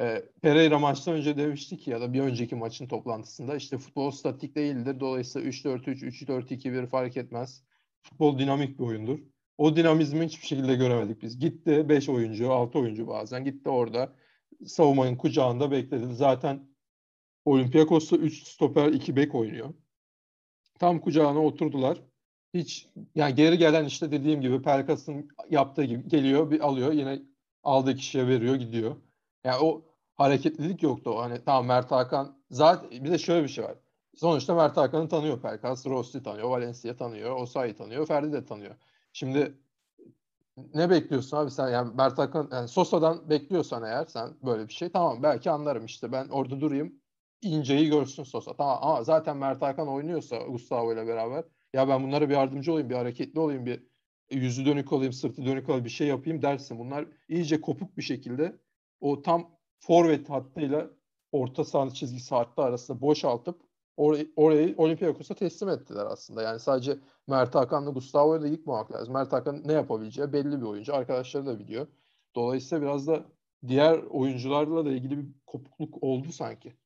e, 0.00 0.22
Pereira 0.42 0.78
maçtan 0.78 1.14
önce 1.14 1.36
demişti 1.36 1.76
ki 1.76 1.90
ya 1.90 2.00
da 2.00 2.12
bir 2.12 2.20
önceki 2.20 2.54
maçın 2.54 2.86
toplantısında 2.88 3.56
işte 3.56 3.78
futbol 3.78 4.10
statik 4.10 4.56
değildir. 4.56 5.00
Dolayısıyla 5.00 5.48
3-4-3, 5.48 6.02
3-4-2-1 6.02 6.86
fark 6.86 7.16
etmez. 7.16 7.62
Futbol 8.02 8.38
dinamik 8.38 8.78
bir 8.78 8.84
oyundur. 8.84 9.18
O 9.58 9.76
dinamizmi 9.76 10.26
hiçbir 10.26 10.46
şekilde 10.46 10.75
göremedik 10.75 11.22
biz. 11.22 11.38
Gitti 11.38 11.88
5 11.88 12.08
oyuncu, 12.08 12.52
6 12.52 12.78
oyuncu 12.78 13.08
bazen. 13.08 13.44
Gitti 13.44 13.68
orada 13.68 14.12
savunmanın 14.67 15.17
kucağında 15.17 15.71
bekledi. 15.71 16.15
Zaten 16.15 16.69
Olympiakos'ta 17.45 18.17
3 18.17 18.49
stoper 18.49 18.88
2 18.88 19.17
bek 19.17 19.35
oynuyor. 19.35 19.75
Tam 20.79 21.00
kucağına 21.00 21.45
oturdular. 21.45 22.03
Hiç 22.55 22.88
yani 23.15 23.35
geri 23.35 23.59
gelen 23.59 23.85
işte 23.85 24.11
dediğim 24.12 24.41
gibi 24.41 24.62
Pelkas'ın 24.62 25.29
yaptığı 25.50 25.85
gibi 25.85 26.09
geliyor 26.09 26.50
bir 26.50 26.61
alıyor 26.61 26.93
yine 26.93 27.23
aldığı 27.62 27.95
kişiye 27.95 28.29
veriyor 28.29 28.55
gidiyor. 28.55 28.97
Yani 29.45 29.59
o 29.62 29.83
hareketlilik 30.15 30.83
yoktu. 30.83 31.19
Hani 31.19 31.45
tamam 31.45 31.67
Mert 31.67 31.91
Hakan 31.91 32.38
zaten 32.50 32.91
bir 32.91 33.11
de 33.11 33.19
şöyle 33.19 33.45
bir 33.45 33.49
şey 33.49 33.65
var. 33.65 33.75
Sonuçta 34.15 34.55
Mert 34.55 34.76
Hakan'ı 34.76 35.09
tanıyor 35.09 35.43
Pelkas, 35.43 35.87
Rossi 35.87 36.23
tanıyor, 36.23 36.49
Valencia 36.50 36.97
tanıyor, 36.97 37.37
Osayi 37.37 37.75
tanıyor, 37.75 38.07
Ferdi 38.07 38.33
de 38.33 38.45
tanıyor. 38.45 38.75
Şimdi 39.12 39.55
ne 40.75 40.90
bekliyorsun 40.90 41.36
abi? 41.36 41.50
Sen 41.50 41.68
yani 41.68 41.94
Mert 41.94 42.18
Hakan 42.18 42.48
yani 42.52 42.68
Sosa'dan 42.68 43.30
bekliyorsan 43.30 43.82
eğer 43.82 44.04
sen 44.06 44.30
böyle 44.42 44.68
bir 44.68 44.72
şey 44.72 44.88
tamam 44.88 45.22
belki 45.22 45.50
anlarım 45.50 45.84
işte. 45.84 46.12
Ben 46.12 46.28
orada 46.28 46.60
durayım 46.60 47.02
inceyi 47.42 47.90
görsün 47.90 48.22
Sosa. 48.22 48.56
Tamam 48.56 48.78
ama 48.82 49.04
zaten 49.04 49.36
Mert 49.36 49.62
Hakan 49.62 49.88
oynuyorsa 49.88 50.36
Gustavo 50.38 50.92
ile 50.92 51.06
beraber 51.06 51.44
ya 51.75 51.88
ben 51.88 52.02
bunlara 52.04 52.28
bir 52.28 52.34
yardımcı 52.34 52.72
olayım 52.72 52.90
bir 52.90 52.94
hareketli 52.94 53.40
olayım 53.40 53.66
bir 53.66 53.86
yüzü 54.30 54.66
dönük 54.66 54.92
olayım 54.92 55.12
sırtı 55.12 55.44
dönük 55.46 55.68
olayım 55.68 55.84
bir 55.84 55.90
şey 55.90 56.06
yapayım 56.06 56.42
dersin. 56.42 56.78
Bunlar 56.78 57.08
iyice 57.28 57.60
kopuk 57.60 57.96
bir 57.96 58.02
şekilde 58.02 58.60
o 59.00 59.22
tam 59.22 59.58
forvet 59.78 60.30
hattıyla 60.30 60.90
orta 61.32 61.64
saha 61.64 61.90
çizgisi 61.90 62.34
hattı 62.34 62.62
arasında 62.62 63.00
boşaltıp 63.00 63.62
or- 63.97 64.26
orayı 64.37 64.75
Olympiakos'a 64.76 65.35
teslim 65.35 65.69
ettiler 65.69 66.07
aslında. 66.07 66.43
Yani 66.43 66.61
sadece 66.61 66.99
Mert 67.26 67.55
Hakan'la 67.55 67.91
Gustavo'yu 67.91 68.43
da 68.43 68.47
yıkmamak 68.47 68.93
lazım. 68.93 69.15
Mert 69.15 69.33
Hakan 69.33 69.62
ne 69.65 69.73
yapabileceği 69.73 70.33
belli 70.33 70.61
bir 70.61 70.67
oyuncu. 70.67 70.95
Arkadaşları 70.95 71.47
da 71.47 71.59
biliyor. 71.59 71.87
Dolayısıyla 72.35 72.83
biraz 72.83 73.07
da 73.07 73.25
diğer 73.69 73.99
oyuncularla 73.99 74.85
da 74.85 74.91
ilgili 74.91 75.19
bir 75.19 75.26
kopukluk 75.47 76.03
oldu 76.03 76.33
sanki. 76.33 76.76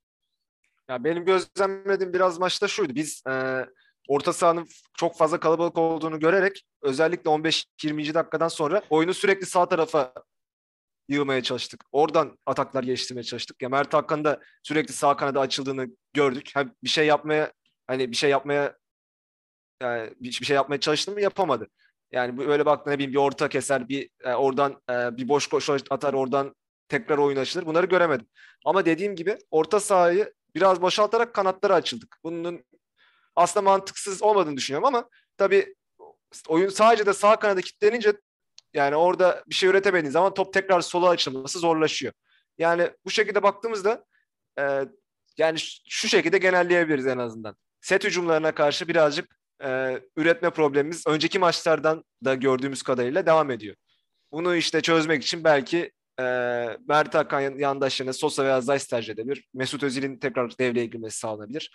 Ya 0.88 1.04
benim 1.04 1.24
gözlemlediğim 1.24 2.12
biraz 2.12 2.38
maçta 2.38 2.68
şuydu. 2.68 2.94
Biz 2.94 3.22
e, 3.28 3.66
orta 4.08 4.32
sahanın 4.32 4.68
çok 4.94 5.16
fazla 5.16 5.40
kalabalık 5.40 5.78
olduğunu 5.78 6.20
görerek 6.20 6.64
özellikle 6.82 7.30
15-20. 7.30 8.14
dakikadan 8.14 8.48
sonra 8.48 8.82
oyunu 8.90 9.14
sürekli 9.14 9.46
sağ 9.46 9.68
tarafa 9.68 10.12
yığmaya 11.10 11.42
çalıştık. 11.42 11.84
Oradan 11.92 12.38
ataklar 12.46 12.82
geliştirmeye 12.82 13.24
çalıştık. 13.24 13.62
Ya 13.62 13.68
Mert 13.68 13.94
Hakan'ın 13.94 14.24
da 14.24 14.40
sürekli 14.62 14.92
sağ 14.92 15.16
kanada 15.16 15.40
açıldığını 15.40 15.86
gördük. 16.12 16.50
Hem 16.54 16.74
bir 16.84 16.88
şey 16.88 17.06
yapmaya 17.06 17.52
hani 17.86 18.10
bir 18.10 18.16
şey 18.16 18.30
yapmaya 18.30 18.76
yani 19.82 20.12
bir 20.20 20.32
şey 20.32 20.54
yapmaya 20.56 20.80
çalıştı 20.80 21.12
mı 21.12 21.20
yapamadı. 21.20 21.68
Yani 22.12 22.38
böyle 22.38 22.66
baktığında 22.66 22.96
ne 22.96 22.98
bir 22.98 23.16
orta 23.16 23.48
keser, 23.48 23.88
bir 23.88 24.10
e, 24.24 24.34
oradan 24.34 24.82
e, 24.90 25.16
bir 25.16 25.28
boş 25.28 25.46
koşu 25.46 25.76
atar, 25.90 26.14
oradan 26.14 26.54
tekrar 26.88 27.18
oyun 27.18 27.36
açılır. 27.36 27.66
Bunları 27.66 27.86
göremedim. 27.86 28.26
Ama 28.64 28.86
dediğim 28.86 29.16
gibi 29.16 29.38
orta 29.50 29.80
sahayı 29.80 30.32
biraz 30.54 30.82
boşaltarak 30.82 31.34
kanatlara 31.34 31.74
açıldık. 31.74 32.16
Bunun 32.24 32.64
aslında 33.36 33.64
mantıksız 33.64 34.22
olmadığını 34.22 34.56
düşünüyorum 34.56 34.86
ama 34.86 35.08
tabii 35.36 35.74
oyun 36.48 36.68
sadece 36.68 37.06
de 37.06 37.12
sağ 37.12 37.38
kanada 37.38 37.60
kilitlenince 37.60 38.12
yani 38.74 38.96
orada 38.96 39.44
bir 39.48 39.54
şey 39.54 39.68
üretemediğin 39.68 40.12
zaman 40.12 40.34
top 40.34 40.52
tekrar 40.52 40.80
sola 40.80 41.08
açılması 41.08 41.58
zorlaşıyor. 41.58 42.12
Yani 42.58 42.90
bu 43.04 43.10
şekilde 43.10 43.42
baktığımızda 43.42 44.04
e, 44.58 44.84
yani 45.38 45.58
şu 45.88 46.08
şekilde 46.08 46.38
genelleyebiliriz 46.38 47.06
en 47.06 47.18
azından. 47.18 47.56
Set 47.80 48.04
hücumlarına 48.04 48.54
karşı 48.54 48.88
birazcık 48.88 49.36
e, 49.64 50.00
üretme 50.16 50.50
problemimiz 50.50 51.06
önceki 51.06 51.38
maçlardan 51.38 52.04
da 52.24 52.34
gördüğümüz 52.34 52.82
kadarıyla 52.82 53.26
devam 53.26 53.50
ediyor. 53.50 53.76
Bunu 54.32 54.56
işte 54.56 54.80
çözmek 54.80 55.22
için 55.22 55.44
belki 55.44 55.92
e, 56.20 56.22
Mert 56.88 57.14
Hakan 57.14 57.58
yandaşlarına 57.58 58.12
Sosa 58.12 58.44
veya 58.44 58.60
Zayt 58.60 58.88
tercih 58.88 59.12
edebilir. 59.12 59.48
Mesut 59.54 59.82
Özil'in 59.82 60.18
tekrar 60.18 60.58
devreye 60.58 60.86
girmesi 60.86 61.18
sağlanabilir. 61.18 61.70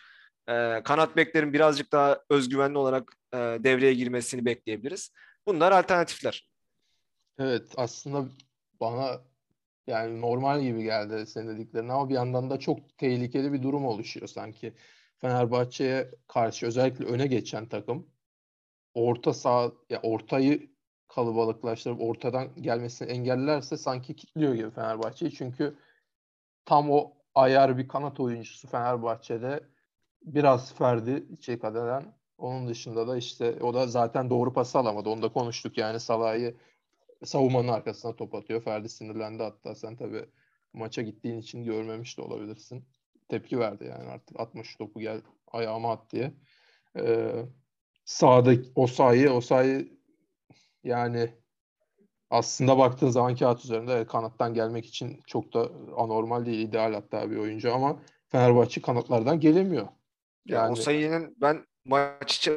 E, 0.50 0.82
kanat 0.84 1.16
beklerin 1.18 1.54
birazcık 1.54 1.92
daha 1.92 2.20
özgüvenli 2.30 2.78
olarak 2.78 3.14
e, 3.34 3.38
devreye 3.38 3.94
girmesini 3.94 4.46
bekleyebiliriz. 4.46 5.12
Bunlar 5.48 5.72
alternatifler. 5.72 6.50
Evet 7.40 7.74
aslında 7.78 8.30
bana 8.80 9.22
yani 9.88 10.22
normal 10.22 10.62
gibi 10.62 10.84
geldi 10.84 11.26
senin 11.28 11.48
dediklerin 11.48 11.90
ama 11.90 12.10
bir 12.10 12.14
yandan 12.16 12.50
da 12.50 12.60
çok 12.60 12.98
tehlikeli 12.98 13.54
bir 13.54 13.64
durum 13.64 13.86
oluşuyor 13.86 14.28
sanki. 14.28 14.74
Fenerbahçe'ye 15.18 16.12
karşı 16.28 16.66
özellikle 16.66 17.06
öne 17.06 17.28
geçen 17.28 17.70
takım 17.70 18.08
orta 18.94 19.34
sağ 19.34 19.72
ya 19.90 20.02
ortayı 20.04 20.70
kalabalıklaştırıp 21.08 22.02
ortadan 22.02 22.56
gelmesini 22.62 23.10
engellerse 23.12 23.78
sanki 23.78 24.16
kilitliyor 24.16 24.54
gibi 24.54 24.72
Fenerbahçe'yi. 24.72 25.32
Çünkü 25.32 25.76
tam 26.66 26.92
o 26.92 27.14
ayar 27.36 27.78
bir 27.78 27.88
kanat 27.88 28.20
oyuncusu 28.20 28.68
Fenerbahçe'de 28.68 29.64
biraz 30.22 30.74
Ferdi 30.74 31.12
eden 31.50 32.14
onun 32.38 32.68
dışında 32.68 33.08
da 33.08 33.18
işte 33.18 33.64
o 33.64 33.74
da 33.74 33.88
zaten 33.88 34.30
doğru 34.30 34.54
pas 34.54 34.76
alamadı. 34.76 35.10
Onu 35.10 35.22
da 35.22 35.30
konuştuk 35.30 35.78
yani 35.78 36.00
Salah'ı 36.00 36.54
savunmanın 37.26 37.68
arkasına 37.68 38.16
top 38.16 38.36
atıyor. 38.36 38.62
Ferdi 38.62 38.90
sinirlendi 38.90 39.44
hatta 39.44 39.76
sen 39.76 39.96
tabii 39.96 40.26
maça 40.74 41.02
gittiğin 41.02 41.38
için 41.38 41.64
görmemiş 41.64 42.18
de 42.18 42.22
olabilirsin. 42.22 42.86
Tepki 43.30 43.60
verdi 43.60 43.86
yani 43.86 44.10
artık 44.10 44.40
atma 44.40 44.64
şu 44.64 44.78
topu 44.78 45.00
gel 45.00 45.22
ayağıma 45.48 45.92
at 45.92 46.12
diye. 46.12 46.34
Ee, 46.98 47.46
sağda 48.06 48.54
o 48.76 48.88
sayı 48.88 49.32
o 49.32 49.42
sayı 49.42 49.90
yani 50.84 51.34
aslında 52.30 52.78
baktığın 52.78 53.10
zaman 53.10 53.36
kağıt 53.36 53.66
üzerinde 53.66 54.08
kanattan 54.08 54.54
gelmek 54.54 54.86
için 54.86 55.22
çok 55.28 55.54
da 55.54 55.70
anormal 55.98 56.46
değil. 56.46 56.68
ideal 56.68 56.94
hatta 56.94 57.32
bir 57.32 57.38
oyuncu 57.38 57.74
ama 57.74 58.00
Fenerbahçe 58.28 58.82
kanatlardan 58.82 59.40
gelemiyor. 59.40 59.88
Yani 60.46 60.72
o 60.72 60.76
sayının 60.76 61.36
ben 61.42 61.66
maç 61.86 62.50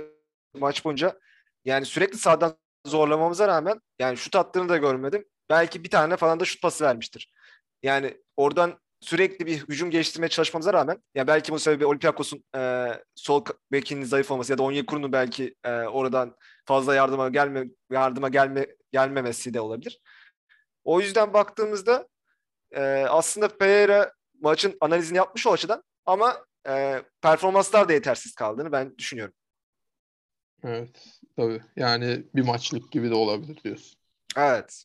maç 0.55 0.85
boyunca 0.85 1.19
yani 1.65 1.85
sürekli 1.85 2.19
sağdan 2.19 2.57
zorlamamıza 2.87 3.49
rağmen 3.49 3.81
yani 3.99 4.17
şut 4.17 4.37
attığını 4.37 4.69
da 4.69 4.77
görmedim. 4.77 5.25
Belki 5.51 5.85
bir 5.85 5.91
tane 5.91 6.17
falan 6.17 6.41
da 6.41 6.45
şut 6.45 6.63
pası 6.63 6.85
vermiştir. 6.85 7.33
Yani 7.83 8.17
oradan 8.37 8.79
sürekli 9.01 9.47
bir 9.47 9.59
hücum 9.59 9.91
geliştirmeye 9.91 10.29
çalışmamıza 10.29 10.73
rağmen 10.73 11.03
ya 11.15 11.27
belki 11.27 11.53
bu 11.53 11.59
sebebi 11.59 11.87
Olympiakos'un 11.87 12.45
e, 12.57 12.93
sol 13.15 13.45
bekinin 13.73 14.05
zayıf 14.05 14.31
olması 14.31 14.53
ya 14.53 14.59
da 14.59 14.63
Onyekuru'nun 14.63 15.13
belki 15.13 15.55
e, 15.65 15.71
oradan 15.71 16.37
fazla 16.65 16.95
yardıma 16.95 17.29
gelme 17.29 17.65
yardıma 17.91 18.29
gelme 18.29 18.67
gelmemesi 18.93 19.55
de 19.55 19.61
olabilir. 19.61 20.01
O 20.85 21.01
yüzden 21.01 21.33
baktığımızda 21.33 22.09
e, 22.73 22.81
aslında 23.09 23.49
Pereira 23.49 24.13
maçın 24.41 24.77
analizini 24.81 25.17
yapmış 25.17 25.47
o 25.47 25.53
açıdan 25.53 25.83
ama 26.07 26.45
e, 26.69 27.03
performanslar 27.23 27.89
da 27.89 27.93
yetersiz 27.93 28.35
kaldığını 28.35 28.73
ben 28.73 28.99
düşünüyorum. 28.99 29.35
Evet 30.65 31.21
tabii. 31.37 31.61
Yani 31.77 32.23
bir 32.35 32.43
maçlık 32.43 32.93
gibi 32.93 33.11
de 33.11 33.15
olabilir 33.15 33.59
diyorsun. 33.65 33.99
Evet. 34.37 34.85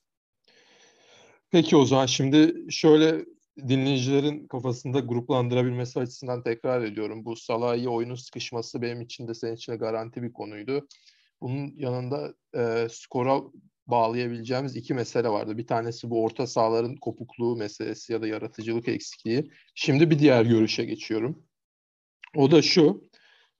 Peki 1.51 1.75
o 1.75 1.85
zaman 1.85 2.05
şimdi 2.05 2.65
şöyle 2.69 3.25
dinleyicilerin 3.67 4.47
kafasında 4.47 4.99
gruplandırabilmesi 4.99 5.99
açısından 5.99 6.43
tekrar 6.43 6.81
ediyorum. 6.81 7.25
Bu 7.25 7.35
Salah'ı 7.35 7.89
oyunun 7.89 8.15
sıkışması 8.15 8.81
benim 8.81 9.01
için 9.01 9.27
de 9.27 9.33
senin 9.33 9.55
için 9.55 9.71
de 9.71 9.75
garanti 9.75 10.23
bir 10.23 10.33
konuydu. 10.33 10.87
Bunun 11.41 11.73
yanında 11.77 12.33
e, 12.55 12.87
skora 12.89 13.41
bağlayabileceğimiz 13.87 14.75
iki 14.75 14.93
mesele 14.93 15.29
vardı. 15.29 15.57
Bir 15.57 15.67
tanesi 15.67 16.09
bu 16.09 16.23
orta 16.23 16.47
sahaların 16.47 16.95
kopukluğu 16.95 17.55
meselesi 17.55 18.13
ya 18.13 18.21
da 18.21 18.27
yaratıcılık 18.27 18.87
eksikliği. 18.87 19.51
Şimdi 19.75 20.09
bir 20.09 20.19
diğer 20.19 20.45
görüşe 20.45 20.85
geçiyorum. 20.85 21.43
O 22.35 22.51
da 22.51 22.61
şu. 22.61 23.03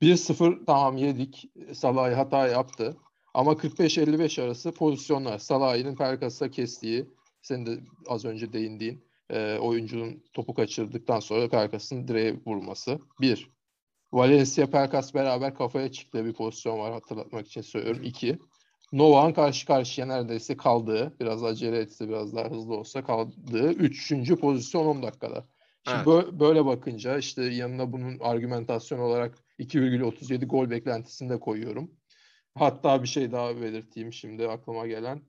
1-0 0.04 0.66
tamam 0.66 0.96
yedik. 0.96 1.50
Salah 1.72 2.18
hata 2.18 2.48
yaptı. 2.48 2.96
Ama 3.34 3.52
45-55 3.52 4.42
arası 4.42 4.72
pozisyonlar. 4.72 5.38
Salah'ın 5.38 5.96
Pelkas'a 5.96 6.50
kestiği, 6.50 7.06
senin 7.42 7.66
de 7.66 7.80
az 8.08 8.24
önce 8.24 8.52
değindiğin 8.52 9.04
e, 9.30 9.58
oyuncunun 9.58 10.22
topu 10.32 10.54
kaçırdıktan 10.54 11.20
sonra 11.20 11.48
Pelkas'ın 11.48 12.08
direğe 12.08 12.40
vurması. 12.46 12.98
Bir. 13.20 13.50
Valencia 14.12 14.66
Pelkas 14.66 15.14
beraber 15.14 15.54
kafaya 15.54 15.92
çıktığı 15.92 16.24
bir 16.24 16.32
pozisyon 16.32 16.78
var 16.78 16.92
hatırlatmak 16.92 17.46
için 17.46 17.60
söylüyorum. 17.60 18.02
İki. 18.04 18.38
Novak'ın 18.92 19.32
karşı 19.32 19.66
karşıya 19.66 20.06
neredeyse 20.06 20.56
kaldığı, 20.56 21.16
biraz 21.20 21.44
acele 21.44 21.78
etse, 21.78 22.08
biraz 22.08 22.36
daha 22.36 22.50
hızlı 22.50 22.74
olsa 22.74 23.04
kaldığı 23.04 23.72
üçüncü 23.72 24.36
pozisyon 24.36 24.86
10 24.86 25.02
dakikada. 25.02 25.44
Şimdi 25.84 25.96
Evet. 25.96 26.06
bö- 26.06 26.40
böyle 26.40 26.66
bakınca 26.66 27.18
işte 27.18 27.44
yanına 27.44 27.92
bunun 27.92 28.18
argümentasyon 28.20 28.98
olarak 28.98 29.43
2,37 29.58 30.46
gol 30.46 30.70
beklentisini 30.70 31.28
de 31.28 31.40
koyuyorum. 31.40 31.90
Hatta 32.54 33.02
bir 33.02 33.08
şey 33.08 33.32
daha 33.32 33.60
belirteyim 33.60 34.12
şimdi 34.12 34.48
aklıma 34.48 34.86
gelen. 34.86 35.22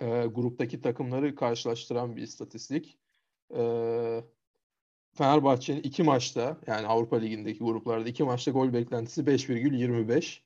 Ee, 0.00 0.26
gruptaki 0.34 0.80
takımları 0.80 1.34
karşılaştıran 1.34 2.16
bir 2.16 2.22
istatistik. 2.22 2.98
Ee, 3.56 4.24
Fenerbahçe'nin 5.14 5.82
iki 5.82 6.02
maçta 6.02 6.56
yani 6.66 6.86
Avrupa 6.86 7.16
Ligi'ndeki 7.16 7.58
gruplarda 7.58 8.08
iki 8.08 8.24
maçta 8.24 8.50
gol 8.50 8.72
beklentisi 8.72 9.22
5,25. 9.22 10.42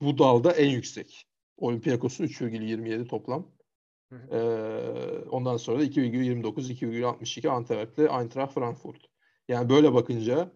Bu 0.00 0.18
dalda 0.18 0.52
en 0.52 0.68
yüksek. 0.68 1.26
Olympiakos'un 1.56 2.24
3,27 2.24 3.06
toplam. 3.06 3.46
Hı 4.12 4.16
hı. 4.16 4.36
Ee, 4.36 5.28
ondan 5.28 5.56
sonra 5.56 5.80
da 5.80 5.84
2,29, 5.84 6.70
2,62 6.70 7.48
Antwerp'le 7.48 7.98
Eintracht 7.98 8.54
Frankfurt. 8.54 9.04
Yani 9.48 9.68
böyle 9.68 9.94
bakınca 9.94 10.52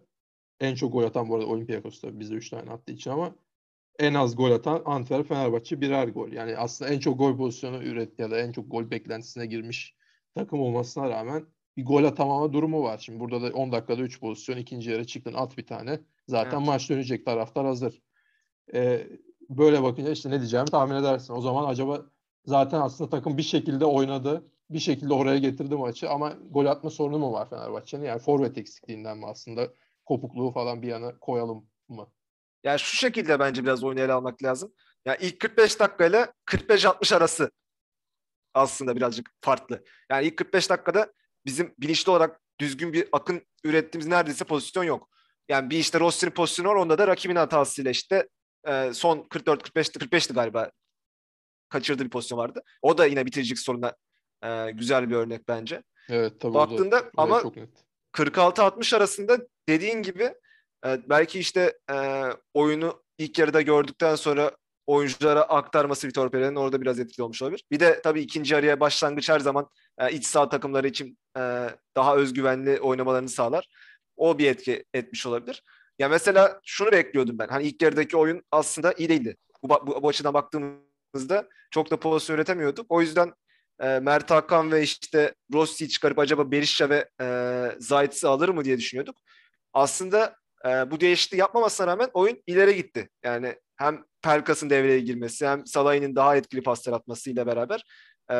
en 0.63 0.75
çok 0.75 0.93
gol 0.93 1.03
atan 1.03 1.29
bu 1.29 1.35
arada 1.35 1.47
Olympiakos 1.47 2.01
tabii 2.01 2.19
bizde 2.19 2.35
3 2.35 2.49
tane 2.49 2.71
attığı 2.71 2.93
için 2.93 3.11
ama 3.11 3.35
en 3.99 4.13
az 4.13 4.35
gol 4.35 4.51
atan 4.51 4.81
Antwerp 4.85 5.27
Fenerbahçe 5.27 5.81
birer 5.81 6.07
gol. 6.07 6.31
Yani 6.31 6.57
aslında 6.57 6.91
en 6.91 6.99
çok 6.99 7.19
gol 7.19 7.37
pozisyonu 7.37 7.83
üret 7.83 8.19
ya 8.19 8.31
da 8.31 8.37
en 8.39 8.51
çok 8.51 8.71
gol 8.71 8.91
beklentisine 8.91 9.45
girmiş 9.45 9.95
takım 10.35 10.61
olmasına 10.61 11.09
rağmen 11.09 11.45
bir 11.77 11.85
gol 11.85 12.03
atamama 12.03 12.53
durumu 12.53 12.83
var. 12.83 12.97
Şimdi 12.97 13.19
burada 13.19 13.41
da 13.41 13.55
10 13.57 13.71
dakikada 13.71 14.01
3 14.01 14.19
pozisyon 14.19 14.57
ikinci 14.57 14.91
yarı 14.91 15.07
çıktın 15.07 15.33
at 15.33 15.57
bir 15.57 15.67
tane. 15.67 15.99
Zaten 16.27 16.57
Evet. 16.57 16.67
maç 16.67 16.89
dönecek 16.89 17.25
taraftar 17.25 17.65
hazır. 17.65 18.01
Ee, 18.73 19.07
böyle 19.49 19.83
bakınca 19.83 20.11
işte 20.11 20.29
ne 20.29 20.39
diyeceğimi 20.39 20.69
tahmin 20.69 20.95
edersin. 20.95 21.33
O 21.33 21.41
zaman 21.41 21.69
acaba 21.69 22.05
zaten 22.45 22.81
aslında 22.81 23.09
takım 23.09 23.37
bir 23.37 23.43
şekilde 23.43 23.85
oynadı. 23.85 24.51
Bir 24.69 24.79
şekilde 24.79 25.13
oraya 25.13 25.37
getirdi 25.39 25.75
maçı 25.75 26.09
ama 26.09 26.33
gol 26.51 26.65
atma 26.65 26.89
sorunu 26.89 27.19
mu 27.19 27.31
var 27.33 27.49
Fenerbahçe'nin? 27.49 28.05
Yani 28.05 28.19
forvet 28.19 28.57
eksikliğinden 28.57 29.17
mi 29.17 29.25
aslında? 29.25 29.67
Kopukluğu 30.05 30.51
falan 30.51 30.81
bir 30.81 30.87
yana 30.87 31.19
koyalım 31.19 31.69
mı? 31.89 32.11
Yani 32.63 32.79
şu 32.79 32.95
şekilde 32.95 33.39
bence 33.39 33.63
biraz 33.63 33.83
oyunu 33.83 33.99
ele 33.99 34.13
almak 34.13 34.43
lazım. 34.43 34.73
Yani 35.05 35.17
ilk 35.21 35.39
45 35.39 35.79
dakikayla 35.79 36.33
45-60 36.45 37.15
arası 37.15 37.51
aslında 38.53 38.95
birazcık 38.95 39.31
farklı. 39.41 39.83
Yani 40.11 40.27
ilk 40.27 40.37
45 40.37 40.69
dakikada 40.69 41.13
bizim 41.45 41.73
bilinçli 41.79 42.11
olarak 42.11 42.41
düzgün 42.59 42.93
bir 42.93 43.07
akın 43.11 43.41
ürettiğimiz 43.63 44.07
neredeyse 44.07 44.45
pozisyon 44.45 44.83
yok. 44.83 45.09
Yani 45.49 45.69
bir 45.69 45.77
işte 45.77 45.99
Rossi'nin 45.99 46.31
pozisyonu 46.31 46.69
var 46.69 46.75
onda 46.75 46.97
da 46.97 47.07
rakibin 47.07 47.35
hatasıyla 47.35 47.91
işte 47.91 48.27
e, 48.67 48.93
son 48.93 49.17
44-45'ti 49.17 49.99
45'ti 49.99 50.33
galiba 50.33 50.71
kaçırdığı 51.69 52.05
bir 52.05 52.09
pozisyon 52.09 52.39
vardı. 52.39 52.63
O 52.81 52.97
da 52.97 53.05
yine 53.05 53.25
bitiricilik 53.25 53.59
sorununa 53.59 53.93
e, 54.43 54.71
güzel 54.71 55.09
bir 55.09 55.15
örnek 55.15 55.47
bence. 55.47 55.83
Evet 56.09 56.39
tabii 56.39 56.53
da 56.53 56.57
Baktığında 56.57 56.95
oraya 56.95 57.11
ama 57.17 57.41
çok 57.41 57.55
net. 57.55 57.69
46-60 58.13 58.95
arasında 58.95 59.37
dediğin 59.69 60.03
gibi 60.03 60.23
e, 60.85 61.09
belki 61.09 61.39
işte 61.39 61.77
e, 61.91 62.23
oyunu 62.53 63.03
ilk 63.17 63.39
yarıda 63.39 63.61
gördükten 63.61 64.15
sonra 64.15 64.51
oyunculara 64.87 65.41
aktarması 65.41 66.07
Vitor 66.07 66.31
Pereira'nın 66.31 66.55
orada 66.55 66.81
biraz 66.81 66.99
etkili 66.99 67.23
olmuş 67.23 67.41
olabilir. 67.41 67.63
Bir 67.71 67.79
de 67.79 68.01
tabii 68.01 68.21
ikinci 68.21 68.53
yarıya 68.53 68.79
başlangıç 68.79 69.29
her 69.29 69.39
zaman 69.39 69.69
e, 69.97 70.11
iç 70.11 70.25
saha 70.25 70.49
takımları 70.49 70.87
için 70.87 71.17
daha 71.95 72.15
özgüvenli 72.15 72.79
oynamalarını 72.79 73.29
sağlar. 73.29 73.67
O 74.15 74.37
bir 74.37 74.47
etki 74.47 74.85
etmiş 74.93 75.25
olabilir. 75.25 75.63
Ya 75.99 76.09
mesela 76.09 76.59
şunu 76.65 76.91
bekliyordum 76.91 77.39
ben. 77.39 77.47
Hani 77.47 77.63
ilk 77.63 77.81
yarıdaki 77.81 78.17
oyun 78.17 78.43
aslında 78.51 78.93
iyi 78.93 79.09
değildi. 79.09 79.37
Bu, 79.63 79.69
bu, 79.69 80.03
bu 80.03 80.07
açıdan 80.07 80.33
baktığımızda 80.33 81.47
çok 81.71 81.91
da 81.91 81.99
pozisyon 81.99 82.35
üretemiyorduk. 82.35 82.85
O 82.89 83.01
yüzden 83.01 83.33
e, 83.79 83.99
Mert 83.99 84.31
Hakan 84.31 84.71
ve 84.71 84.83
işte 84.83 85.35
Rossi'yi 85.53 85.89
çıkarıp 85.89 86.19
acaba 86.19 86.51
Berisha 86.51 86.89
ve 86.89 87.09
e, 87.21 87.27
Zayt'si 87.79 88.27
alır 88.27 88.49
mı 88.49 88.65
diye 88.65 88.77
düşünüyorduk. 88.77 89.17
Aslında 89.73 90.35
e, 90.65 90.91
bu 90.91 90.99
değişikliği 90.99 91.37
yapmamasına 91.37 91.87
rağmen 91.87 92.09
oyun 92.13 92.43
ileri 92.47 92.75
gitti. 92.75 93.09
Yani 93.23 93.55
hem 93.75 94.03
Pelkas'ın 94.21 94.69
devreye 94.69 94.99
girmesi 94.99 95.47
hem 95.47 95.65
Salah'ın 95.65 96.15
daha 96.15 96.35
etkili 96.35 96.63
paslar 96.63 96.93
atmasıyla 96.93 97.47
beraber 97.47 97.83
e, 98.31 98.35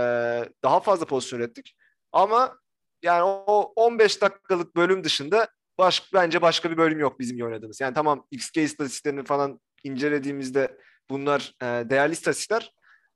daha 0.64 0.80
fazla 0.80 1.06
pozisyon 1.06 1.40
ürettik. 1.40 1.76
Ama 2.12 2.58
yani 3.04 3.24
o 3.24 3.74
15 3.76 4.22
dakikalık 4.22 4.76
bölüm 4.76 5.04
dışında 5.04 5.48
baş, 5.78 6.14
bence 6.14 6.42
başka 6.42 6.72
bir 6.72 6.78
bölüm 6.78 7.00
yok 7.00 7.20
bizim 7.20 7.46
oynadığımız. 7.46 7.82
Yani 7.82 7.94
tamam 7.94 8.28
XG 8.32 8.58
istatistiklerini 8.58 9.24
falan 9.24 9.60
incelediğimizde 9.84 10.78
bunlar 11.10 11.54
e, 11.62 11.66
değerli 11.66 12.14
istatistikler 12.14 12.74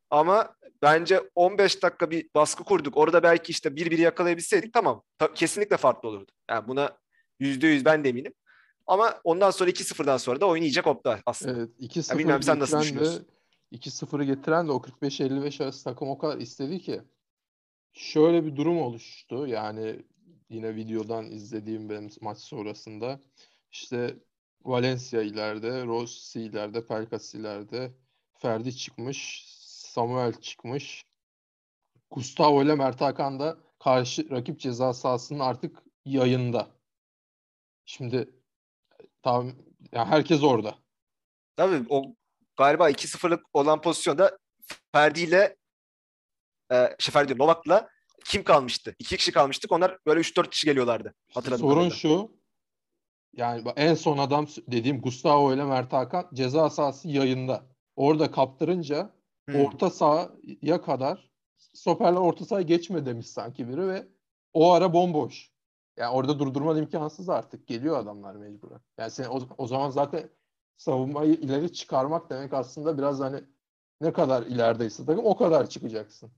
ama 0.10 0.56
bence 0.82 1.22
15 1.36 1.84
dakika 1.84 2.12
bir 2.12 2.30
baskı 2.36 2.64
kurduk. 2.64 2.98
Orada 2.98 3.24
belki 3.24 3.52
işte 3.52 3.76
bir 3.76 3.92
biri 3.92 4.02
yakalayabilseydik 4.02 4.74
tamam. 4.74 5.04
Ta- 5.18 5.34
kesinlikle 5.34 5.78
farklı 5.78 6.10
olurdu. 6.10 6.32
Yani 6.50 6.68
buna 6.68 6.98
%100 7.42 7.86
ben 7.86 8.04
de 8.04 8.10
eminim. 8.10 8.34
Ama 8.88 9.22
ondan 9.24 9.52
sonra 9.52 9.70
2-0'dan 9.70 10.18
sonra 10.18 10.42
da 10.42 10.46
oyun 10.46 10.64
iyice 10.64 10.82
koptu 10.82 11.20
aslında. 11.26 11.58
Evet 11.58 11.70
2-0 11.80 12.18
bilmem 12.18 12.44
sen 12.44 12.60
nasıl 12.60 12.82
düşünüyorsun? 12.82 13.28
2-0'ı 13.72 14.24
getiren 14.24 14.68
de 14.68 14.72
o 14.72 14.78
45-55 14.78 15.64
arası 15.64 15.84
takım 15.84 16.10
o 16.10 16.18
kadar 16.18 16.38
istedi 16.38 16.80
ki 16.80 17.02
şöyle 17.94 18.46
bir 18.46 18.56
durum 18.56 18.82
oluştu. 18.82 19.48
Yani 19.48 20.06
yine 20.50 20.76
videodan 20.76 21.32
izlediğim 21.32 21.90
benim 21.90 22.10
maç 22.22 22.38
sonrasında 22.38 23.20
işte 23.72 24.16
Valencia 24.64 25.22
ileride, 25.22 25.86
Rossi 25.86 26.42
ileride, 26.42 26.86
Pelkas 26.86 27.36
ileride, 27.36 27.92
Ferdi 28.34 28.76
çıkmış, 28.76 29.46
Samuel 29.66 30.34
çıkmış. 30.34 31.06
Gustavo 32.12 32.64
ile 32.64 32.76
Mert 32.76 33.02
Hakan 33.02 33.40
da 33.40 33.58
karşı 33.80 34.30
rakip 34.30 34.60
ceza 34.60 34.94
sahasının 34.94 35.40
artık 35.40 35.84
yayında. 36.06 36.77
Şimdi 37.90 38.30
tam 39.24 39.52
ya 39.92 40.06
herkes 40.06 40.44
orada. 40.44 40.76
Tabii 41.56 41.86
o 41.90 42.04
galiba 42.58 42.90
2-0'lık 42.90 43.46
olan 43.54 43.82
pozisyonda 43.82 44.38
Ferdi 44.92 45.22
ile 45.22 45.56
e, 46.72 46.96
şey 47.00 47.12
Ferdi 47.14 47.38
Novak'la 47.38 47.90
kim 48.26 48.44
kalmıştı? 48.44 48.96
İki 49.00 49.18
kişi 49.18 49.32
kalmıştık. 49.32 49.72
Onlar 49.72 49.98
böyle 50.06 50.20
3-4 50.20 50.50
kişi 50.50 50.66
geliyorlardı. 50.66 51.14
Hatırladım. 51.34 51.62
Sorun 51.62 51.90
kadarıyla. 51.90 51.96
şu. 51.96 52.38
Yani 53.34 53.64
en 53.76 53.94
son 53.94 54.18
adam 54.18 54.48
dediğim 54.68 55.02
Gustavo 55.02 55.54
ile 55.54 55.64
Mert 55.64 55.94
Hakan 55.94 56.30
ceza 56.34 56.70
sahası 56.70 57.08
yayında. 57.08 57.66
Orada 57.96 58.32
kaptırınca 58.32 59.18
Hmm. 59.50 59.56
orta 59.66 59.90
sahaya 59.90 60.82
kadar 60.82 61.30
stoperler 61.58 62.20
orta 62.20 62.46
sahaya 62.46 62.66
geçme 62.66 63.06
demiş 63.06 63.28
sanki 63.28 63.68
biri 63.70 63.88
ve 63.88 64.08
o 64.54 64.72
ara 64.72 64.94
bomboş. 64.94 65.52
Yani 65.98 66.16
orada 66.16 66.40
durdurman 66.40 66.78
imkansız 66.78 67.30
artık. 67.30 67.68
Geliyor 67.68 67.98
adamlar 68.00 68.36
mecburen. 68.36 68.80
Yani 68.98 69.12
sen 69.12 69.26
o, 69.26 69.42
o 69.58 69.68
zaman 69.68 69.90
zaten 69.90 70.30
savunmayı 70.78 71.34
ileri 71.34 71.74
çıkarmak 71.74 72.30
demek 72.30 72.54
aslında 72.54 72.98
biraz 72.98 73.20
hani 73.20 73.44
ne 74.02 74.14
kadar 74.14 74.44
ilerideyse 74.44 75.06
takım 75.06 75.26
o 75.26 75.38
kadar 75.38 75.70
çıkacaksın. 75.70 76.32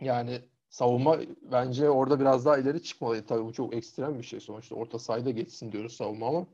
Yani 0.00 0.40
savunma 0.68 1.18
bence 1.42 1.90
orada 1.90 2.20
biraz 2.20 2.44
daha 2.44 2.58
ileri 2.58 2.82
çıkmalıydı. 2.82 3.26
Tabii 3.26 3.44
bu 3.44 3.52
çok 3.52 3.74
ekstrem 3.74 4.18
bir 4.18 4.24
şey. 4.24 4.40
Sonuçta 4.40 4.74
orta 4.74 4.98
sahada 4.98 5.30
geçsin 5.30 5.72
diyoruz 5.72 5.96
savunma 5.96 6.28
ama. 6.28 6.46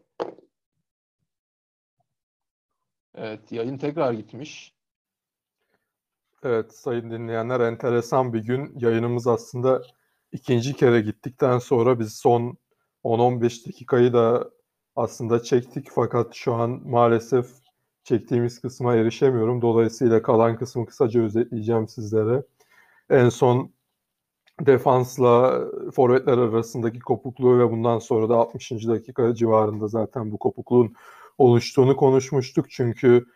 Evet 3.15 3.53
yayın 3.53 3.79
tekrar 3.79 4.13
gitmiş. 4.13 4.75
Evet 6.43 6.75
sayın 6.75 7.11
dinleyenler 7.11 7.61
enteresan 7.61 8.33
bir 8.33 8.45
gün. 8.45 8.79
Yayınımız 8.79 9.27
aslında 9.27 9.83
ikinci 10.33 10.75
kere 10.75 11.01
gittikten 11.01 11.59
sonra 11.59 11.99
biz 12.01 12.15
son 12.15 12.59
10-15 13.05 13.69
dakikayı 13.69 14.13
da 14.13 14.51
aslında 14.97 15.43
çektik 15.43 15.89
fakat 15.95 16.35
şu 16.35 16.55
an 16.55 16.81
maalesef 16.85 17.47
çektiğimiz 18.05 18.61
kısma 18.61 18.95
erişemiyorum. 18.95 19.63
Dolayısıyla 19.63 20.23
kalan 20.23 20.59
kısmı 20.59 20.87
kısaca 20.87 21.23
özetleyeceğim 21.23 21.89
sizlere. 21.89 22.43
En 23.11 23.29
son 23.29 23.73
defansla 24.61 25.65
forvetler 25.95 26.39
arasındaki 26.39 26.99
kopukluğu 26.99 27.59
ve 27.59 27.71
bundan 27.71 27.99
sonra 27.99 28.29
da 28.29 28.37
60. 28.37 28.71
dakika 28.71 29.35
civarında 29.35 29.89
zaten 29.89 30.33
bu 30.33 30.39
kopukluğun 30.39 30.95
oluştuğunu 31.39 31.97
konuşmuştuk. 31.97 32.71
Çünkü 32.71 33.27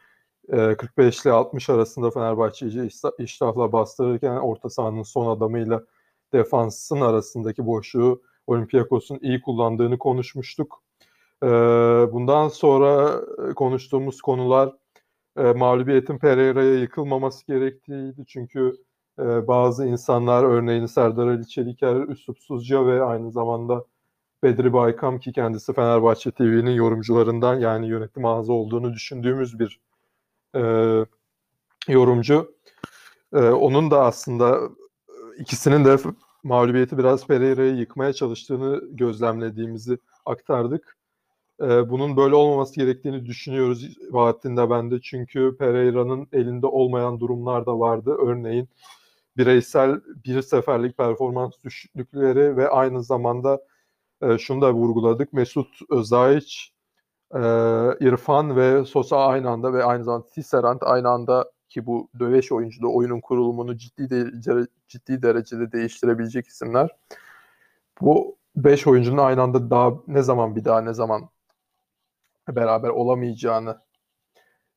45 0.50 1.22
ile 1.22 1.32
60 1.32 1.70
arasında 1.70 2.10
Fenerbahçe'yi 2.10 2.90
iştahla 3.18 3.72
bastırırken 3.72 4.36
orta 4.36 4.70
sahanın 4.70 5.02
son 5.02 5.36
adamıyla 5.36 5.82
defansın 6.32 7.00
arasındaki 7.00 7.66
boşluğu 7.66 8.22
Olympiakos'un 8.46 9.18
iyi 9.22 9.42
kullandığını 9.42 9.98
konuşmuştuk. 9.98 10.82
Bundan 12.12 12.48
sonra 12.48 13.20
konuştuğumuz 13.54 14.20
konular 14.20 14.72
mağlubiyetin 15.36 16.18
Pereira'ya 16.18 16.74
yıkılmaması 16.74 17.46
gerektiğiydi. 17.46 18.24
Çünkü 18.26 18.76
bazı 19.18 19.86
insanlar 19.86 20.44
örneğin 20.44 20.86
Serdar 20.86 21.26
Ali 21.26 21.48
Çeliker 21.48 21.96
üslupsuzca 22.08 22.86
ve 22.86 23.02
aynı 23.02 23.32
zamanda 23.32 23.84
Bedri 24.42 24.72
Baykam 24.72 25.20
ki 25.20 25.32
kendisi 25.32 25.72
Fenerbahçe 25.72 26.30
TV'nin 26.30 26.70
yorumcularından 26.70 27.60
yani 27.60 27.88
yönetim 27.88 28.24
ağzı 28.24 28.52
olduğunu 28.52 28.92
düşündüğümüz 28.92 29.58
bir 29.58 29.80
e, 30.54 30.60
yorumcu. 31.88 32.54
E, 33.34 33.38
onun 33.38 33.90
da 33.90 34.04
aslında 34.04 34.60
ikisinin 35.38 35.84
de 35.84 35.96
mağlubiyeti 36.42 36.98
biraz 36.98 37.26
Pereira'yı 37.26 37.76
yıkmaya 37.76 38.12
çalıştığını 38.12 38.82
gözlemlediğimizi 38.90 39.98
aktardık. 40.26 40.96
E, 41.62 41.90
bunun 41.90 42.16
böyle 42.16 42.34
olmaması 42.34 42.74
gerektiğini 42.74 43.26
düşünüyoruz 43.26 43.96
Bahattin 44.12 44.56
de 44.56 44.70
ben 44.70 44.90
de. 44.90 45.00
Çünkü 45.00 45.56
Pereira'nın 45.58 46.28
elinde 46.32 46.66
olmayan 46.66 47.20
durumlar 47.20 47.66
da 47.66 47.78
vardı. 47.80 48.16
Örneğin 48.18 48.68
bireysel 49.36 50.00
bir 50.24 50.42
seferlik 50.42 50.98
performans 50.98 51.52
düşüklükleri 51.64 52.56
ve 52.56 52.68
aynı 52.68 53.02
zamanda 53.04 53.60
e, 54.22 54.38
şunu 54.38 54.60
da 54.62 54.72
vurguladık. 54.72 55.32
Mesut 55.32 55.78
Özayiç, 55.90 56.72
e, 57.34 57.38
İrfan 58.00 58.56
ve 58.56 58.84
Sosa 58.84 59.26
aynı 59.26 59.50
anda 59.50 59.72
ve 59.72 59.84
aynı 59.84 60.04
zamanda 60.04 60.26
Tisserand 60.26 60.80
aynı 60.82 61.08
anda 61.08 61.50
ki 61.68 61.86
bu 61.86 62.08
döveş 62.18 62.52
oyuncu 62.52 62.82
da 62.82 62.86
oyunun 62.88 63.20
kurulumunu 63.20 63.76
ciddi 63.76 64.10
de, 64.10 64.66
ciddi 64.88 65.22
derecede 65.22 65.72
değiştirebilecek 65.72 66.46
isimler. 66.46 66.90
Bu 68.00 68.36
5 68.56 68.86
oyuncunun 68.86 69.18
aynı 69.18 69.42
anda 69.42 69.70
daha 69.70 69.92
ne 70.06 70.22
zaman 70.22 70.56
bir 70.56 70.64
daha 70.64 70.80
ne 70.80 70.94
zaman 70.94 71.28
beraber 72.48 72.88
olamayacağını 72.88 73.80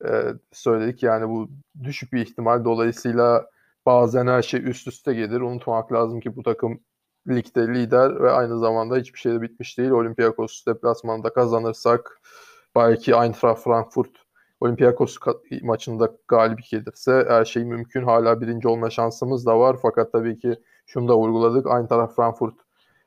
e, 0.04 0.24
söyledik. 0.52 1.02
Yani 1.02 1.28
bu 1.28 1.50
düşük 1.82 2.12
bir 2.12 2.20
ihtimal. 2.20 2.64
Dolayısıyla 2.64 3.50
bazen 3.86 4.26
her 4.26 4.42
şey 4.42 4.68
üst 4.70 4.88
üste 4.88 5.14
gelir. 5.14 5.40
Unutmamak 5.40 5.92
lazım 5.92 6.20
ki 6.20 6.36
bu 6.36 6.42
takım 6.42 6.80
ligde 7.28 7.68
lider 7.68 8.22
ve 8.22 8.30
aynı 8.30 8.58
zamanda 8.58 8.96
hiçbir 8.96 9.18
şey 9.18 9.32
de 9.32 9.42
bitmiş 9.42 9.78
değil. 9.78 9.90
Olympiakos 9.90 10.66
deplasmanında 10.66 11.32
kazanırsak 11.32 12.20
belki 12.76 13.12
Eintracht 13.12 13.62
Frankfurt 13.64 14.10
Olympiakos 14.60 15.16
maçında 15.62 16.12
galip 16.28 16.58
gelirse 16.70 17.24
her 17.28 17.44
şey 17.44 17.64
mümkün. 17.64 18.04
Hala 18.04 18.40
birinci 18.40 18.68
olma 18.68 18.90
şansımız 18.90 19.46
da 19.46 19.58
var. 19.58 19.76
Fakat 19.82 20.12
tabii 20.12 20.38
ki 20.38 20.56
şunu 20.86 21.08
da 21.08 21.16
vurguladık. 21.16 21.66
Eintracht 21.66 22.16
Frankfurt 22.16 22.54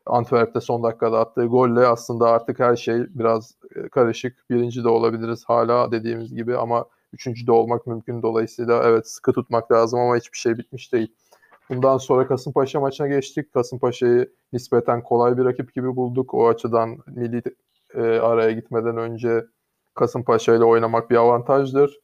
Antwerp'te 0.05 0.61
son 0.61 0.83
dakikada 0.83 1.19
attığı 1.19 1.45
golle 1.45 1.87
aslında 1.87 2.29
artık 2.29 2.59
her 2.59 2.75
şey 2.75 2.95
biraz 3.09 3.55
e, 3.75 3.89
karışık. 3.89 4.49
Birinci 4.49 4.83
de 4.83 4.89
olabiliriz 4.89 5.43
hala 5.47 5.91
dediğimiz 5.91 6.35
gibi 6.35 6.57
ama 6.57 6.85
üçüncü 7.13 7.47
de 7.47 7.51
olmak 7.51 7.87
mümkün. 7.87 8.21
Dolayısıyla 8.21 8.83
evet 8.83 9.09
sıkı 9.09 9.33
tutmak 9.33 9.71
lazım 9.71 9.99
ama 9.99 10.17
hiçbir 10.17 10.37
şey 10.37 10.57
bitmiş 10.57 10.93
değil. 10.93 11.15
Bundan 11.69 11.97
sonra 11.97 12.27
Kasımpaşa 12.27 12.79
maçına 12.79 13.07
geçtik. 13.07 13.53
Kasımpaşa'yı 13.53 14.33
nispeten 14.53 15.03
kolay 15.03 15.37
bir 15.37 15.45
rakip 15.45 15.73
gibi 15.73 15.95
bulduk. 15.95 16.33
O 16.33 16.47
açıdan 16.47 16.97
milli 17.07 17.41
e, 17.95 18.01
araya 18.01 18.51
gitmeden 18.51 18.97
önce 18.97 19.45
Kasımpaşa 19.95 20.55
ile 20.55 20.63
oynamak 20.63 21.09
bir 21.09 21.15
avantajdır. 21.15 21.99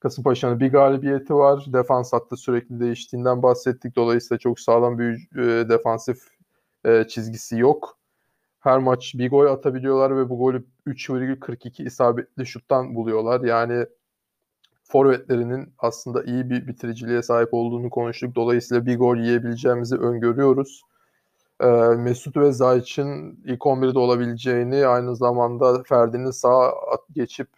Kasımpaşa'nın 0.00 0.60
bir 0.60 0.72
galibiyeti 0.72 1.34
var. 1.34 1.64
Defans 1.72 2.12
hattı 2.12 2.36
sürekli 2.36 2.80
değiştiğinden 2.80 3.42
bahsettik. 3.42 3.96
Dolayısıyla 3.96 4.38
çok 4.38 4.60
sağlam 4.60 4.98
bir 4.98 5.38
e, 5.38 5.68
defansif 5.68 6.18
e, 6.84 7.04
çizgisi 7.08 7.58
yok. 7.58 7.98
Her 8.60 8.78
maç 8.78 9.14
bir 9.14 9.30
gol 9.30 9.46
atabiliyorlar 9.46 10.16
ve 10.16 10.28
bu 10.28 10.38
golü 10.38 10.64
3,42 10.86 11.86
isabetli 11.86 12.46
şuttan 12.46 12.94
buluyorlar. 12.94 13.40
Yani 13.40 13.86
forvetlerinin 14.84 15.74
aslında 15.78 16.24
iyi 16.24 16.50
bir 16.50 16.66
bitiriciliğe 16.66 17.22
sahip 17.22 17.54
olduğunu 17.54 17.90
konuştuk. 17.90 18.34
Dolayısıyla 18.34 18.86
bir 18.86 18.98
gol 18.98 19.16
yiyebileceğimizi 19.16 19.96
öngörüyoruz. 19.96 20.82
Ee, 21.60 21.66
Mesut 21.96 22.36
ve 22.36 22.52
Zayç'in 22.52 23.40
ilk 23.44 23.66
11'de 23.66 23.98
olabileceğini 23.98 24.86
aynı 24.86 25.16
zamanda 25.16 25.82
Ferdi'nin 25.82 26.30
sağa 26.30 26.72
geçip 27.14 27.48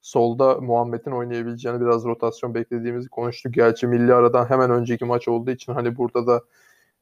solda 0.00 0.60
Muhammed'in 0.60 1.10
oynayabileceğini 1.10 1.80
biraz 1.80 2.04
rotasyon 2.04 2.54
beklediğimizi 2.54 3.08
konuştuk. 3.08 3.54
Gerçi 3.54 3.86
milli 3.86 4.14
aradan 4.14 4.50
hemen 4.50 4.70
önceki 4.70 5.04
maç 5.04 5.28
olduğu 5.28 5.50
için 5.50 5.72
hani 5.72 5.96
burada 5.96 6.26
da 6.26 6.42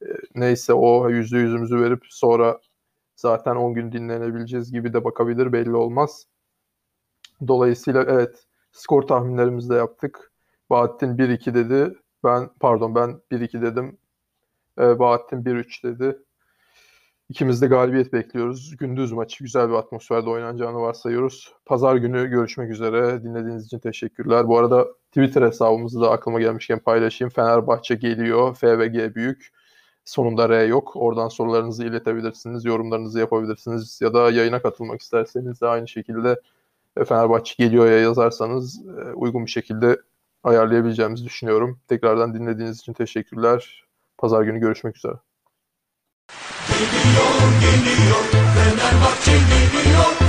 e, 0.01 0.07
neyse 0.35 0.73
o 0.73 1.09
yüzde 1.09 1.37
yüzümüzü 1.37 1.81
verip 1.81 2.03
sonra 2.09 2.59
zaten 3.15 3.55
10 3.55 3.73
gün 3.73 3.91
dinlenebileceğiz 3.91 4.71
gibi 4.71 4.93
de 4.93 5.03
bakabilir 5.03 5.53
belli 5.53 5.75
olmaz. 5.75 6.27
Dolayısıyla 7.47 8.03
evet 8.03 8.45
skor 8.71 9.01
tahminlerimizi 9.01 9.69
de 9.69 9.75
yaptık. 9.75 10.31
Bahattin 10.69 11.17
1-2 11.17 11.53
dedi. 11.53 11.97
Ben 12.23 12.49
pardon 12.59 12.95
ben 12.95 13.21
1-2 13.31 13.61
dedim. 13.61 13.97
Ee, 14.79 14.99
Bahattin 14.99 15.45
1-3 15.45 15.83
dedi. 15.83 16.19
İkimiz 17.29 17.61
de 17.61 17.67
galibiyet 17.67 18.13
bekliyoruz. 18.13 18.77
Gündüz 18.77 19.11
maçı 19.11 19.43
güzel 19.43 19.69
bir 19.69 19.73
atmosferde 19.73 20.29
oynanacağını 20.29 20.77
varsayıyoruz. 20.81 21.53
Pazar 21.65 21.95
günü 21.95 22.27
görüşmek 22.27 22.71
üzere. 22.71 23.23
Dinlediğiniz 23.23 23.65
için 23.65 23.79
teşekkürler. 23.79 24.47
Bu 24.47 24.57
arada 24.57 24.87
Twitter 25.11 25.41
hesabımızı 25.41 26.01
da 26.01 26.11
aklıma 26.11 26.39
gelmişken 26.39 26.79
paylaşayım. 26.79 27.29
Fenerbahçe 27.29 27.95
geliyor. 27.95 28.55
FVG 28.55 29.15
büyük. 29.15 29.51
Sonunda 30.05 30.49
R 30.49 30.65
yok. 30.65 30.91
Oradan 30.95 31.27
sorularınızı 31.27 31.85
iletebilirsiniz, 31.85 32.65
yorumlarınızı 32.65 33.19
yapabilirsiniz 33.19 33.99
ya 34.01 34.13
da 34.13 34.31
yayına 34.31 34.61
katılmak 34.61 35.01
isterseniz 35.01 35.61
de 35.61 35.67
aynı 35.67 35.87
şekilde 35.87 36.41
Fenerbahçe 37.05 37.55
geliyor 37.63 37.87
ya 37.87 37.99
yazarsanız 37.99 38.81
e, 38.87 39.13
uygun 39.13 39.45
bir 39.45 39.51
şekilde 39.51 40.01
ayarlayabileceğimizi 40.43 41.25
düşünüyorum. 41.25 41.79
Tekrardan 41.87 42.33
dinlediğiniz 42.33 42.79
için 42.79 42.93
teşekkürler. 42.93 43.85
Pazar 44.17 44.43
günü 44.43 44.59
görüşmek 44.59 44.97
üzere. 44.97 45.26
Geliyor 46.77 47.59
geliyor 47.61 48.23
Fenerbahçe 48.31 49.31
geliyor 49.31 50.26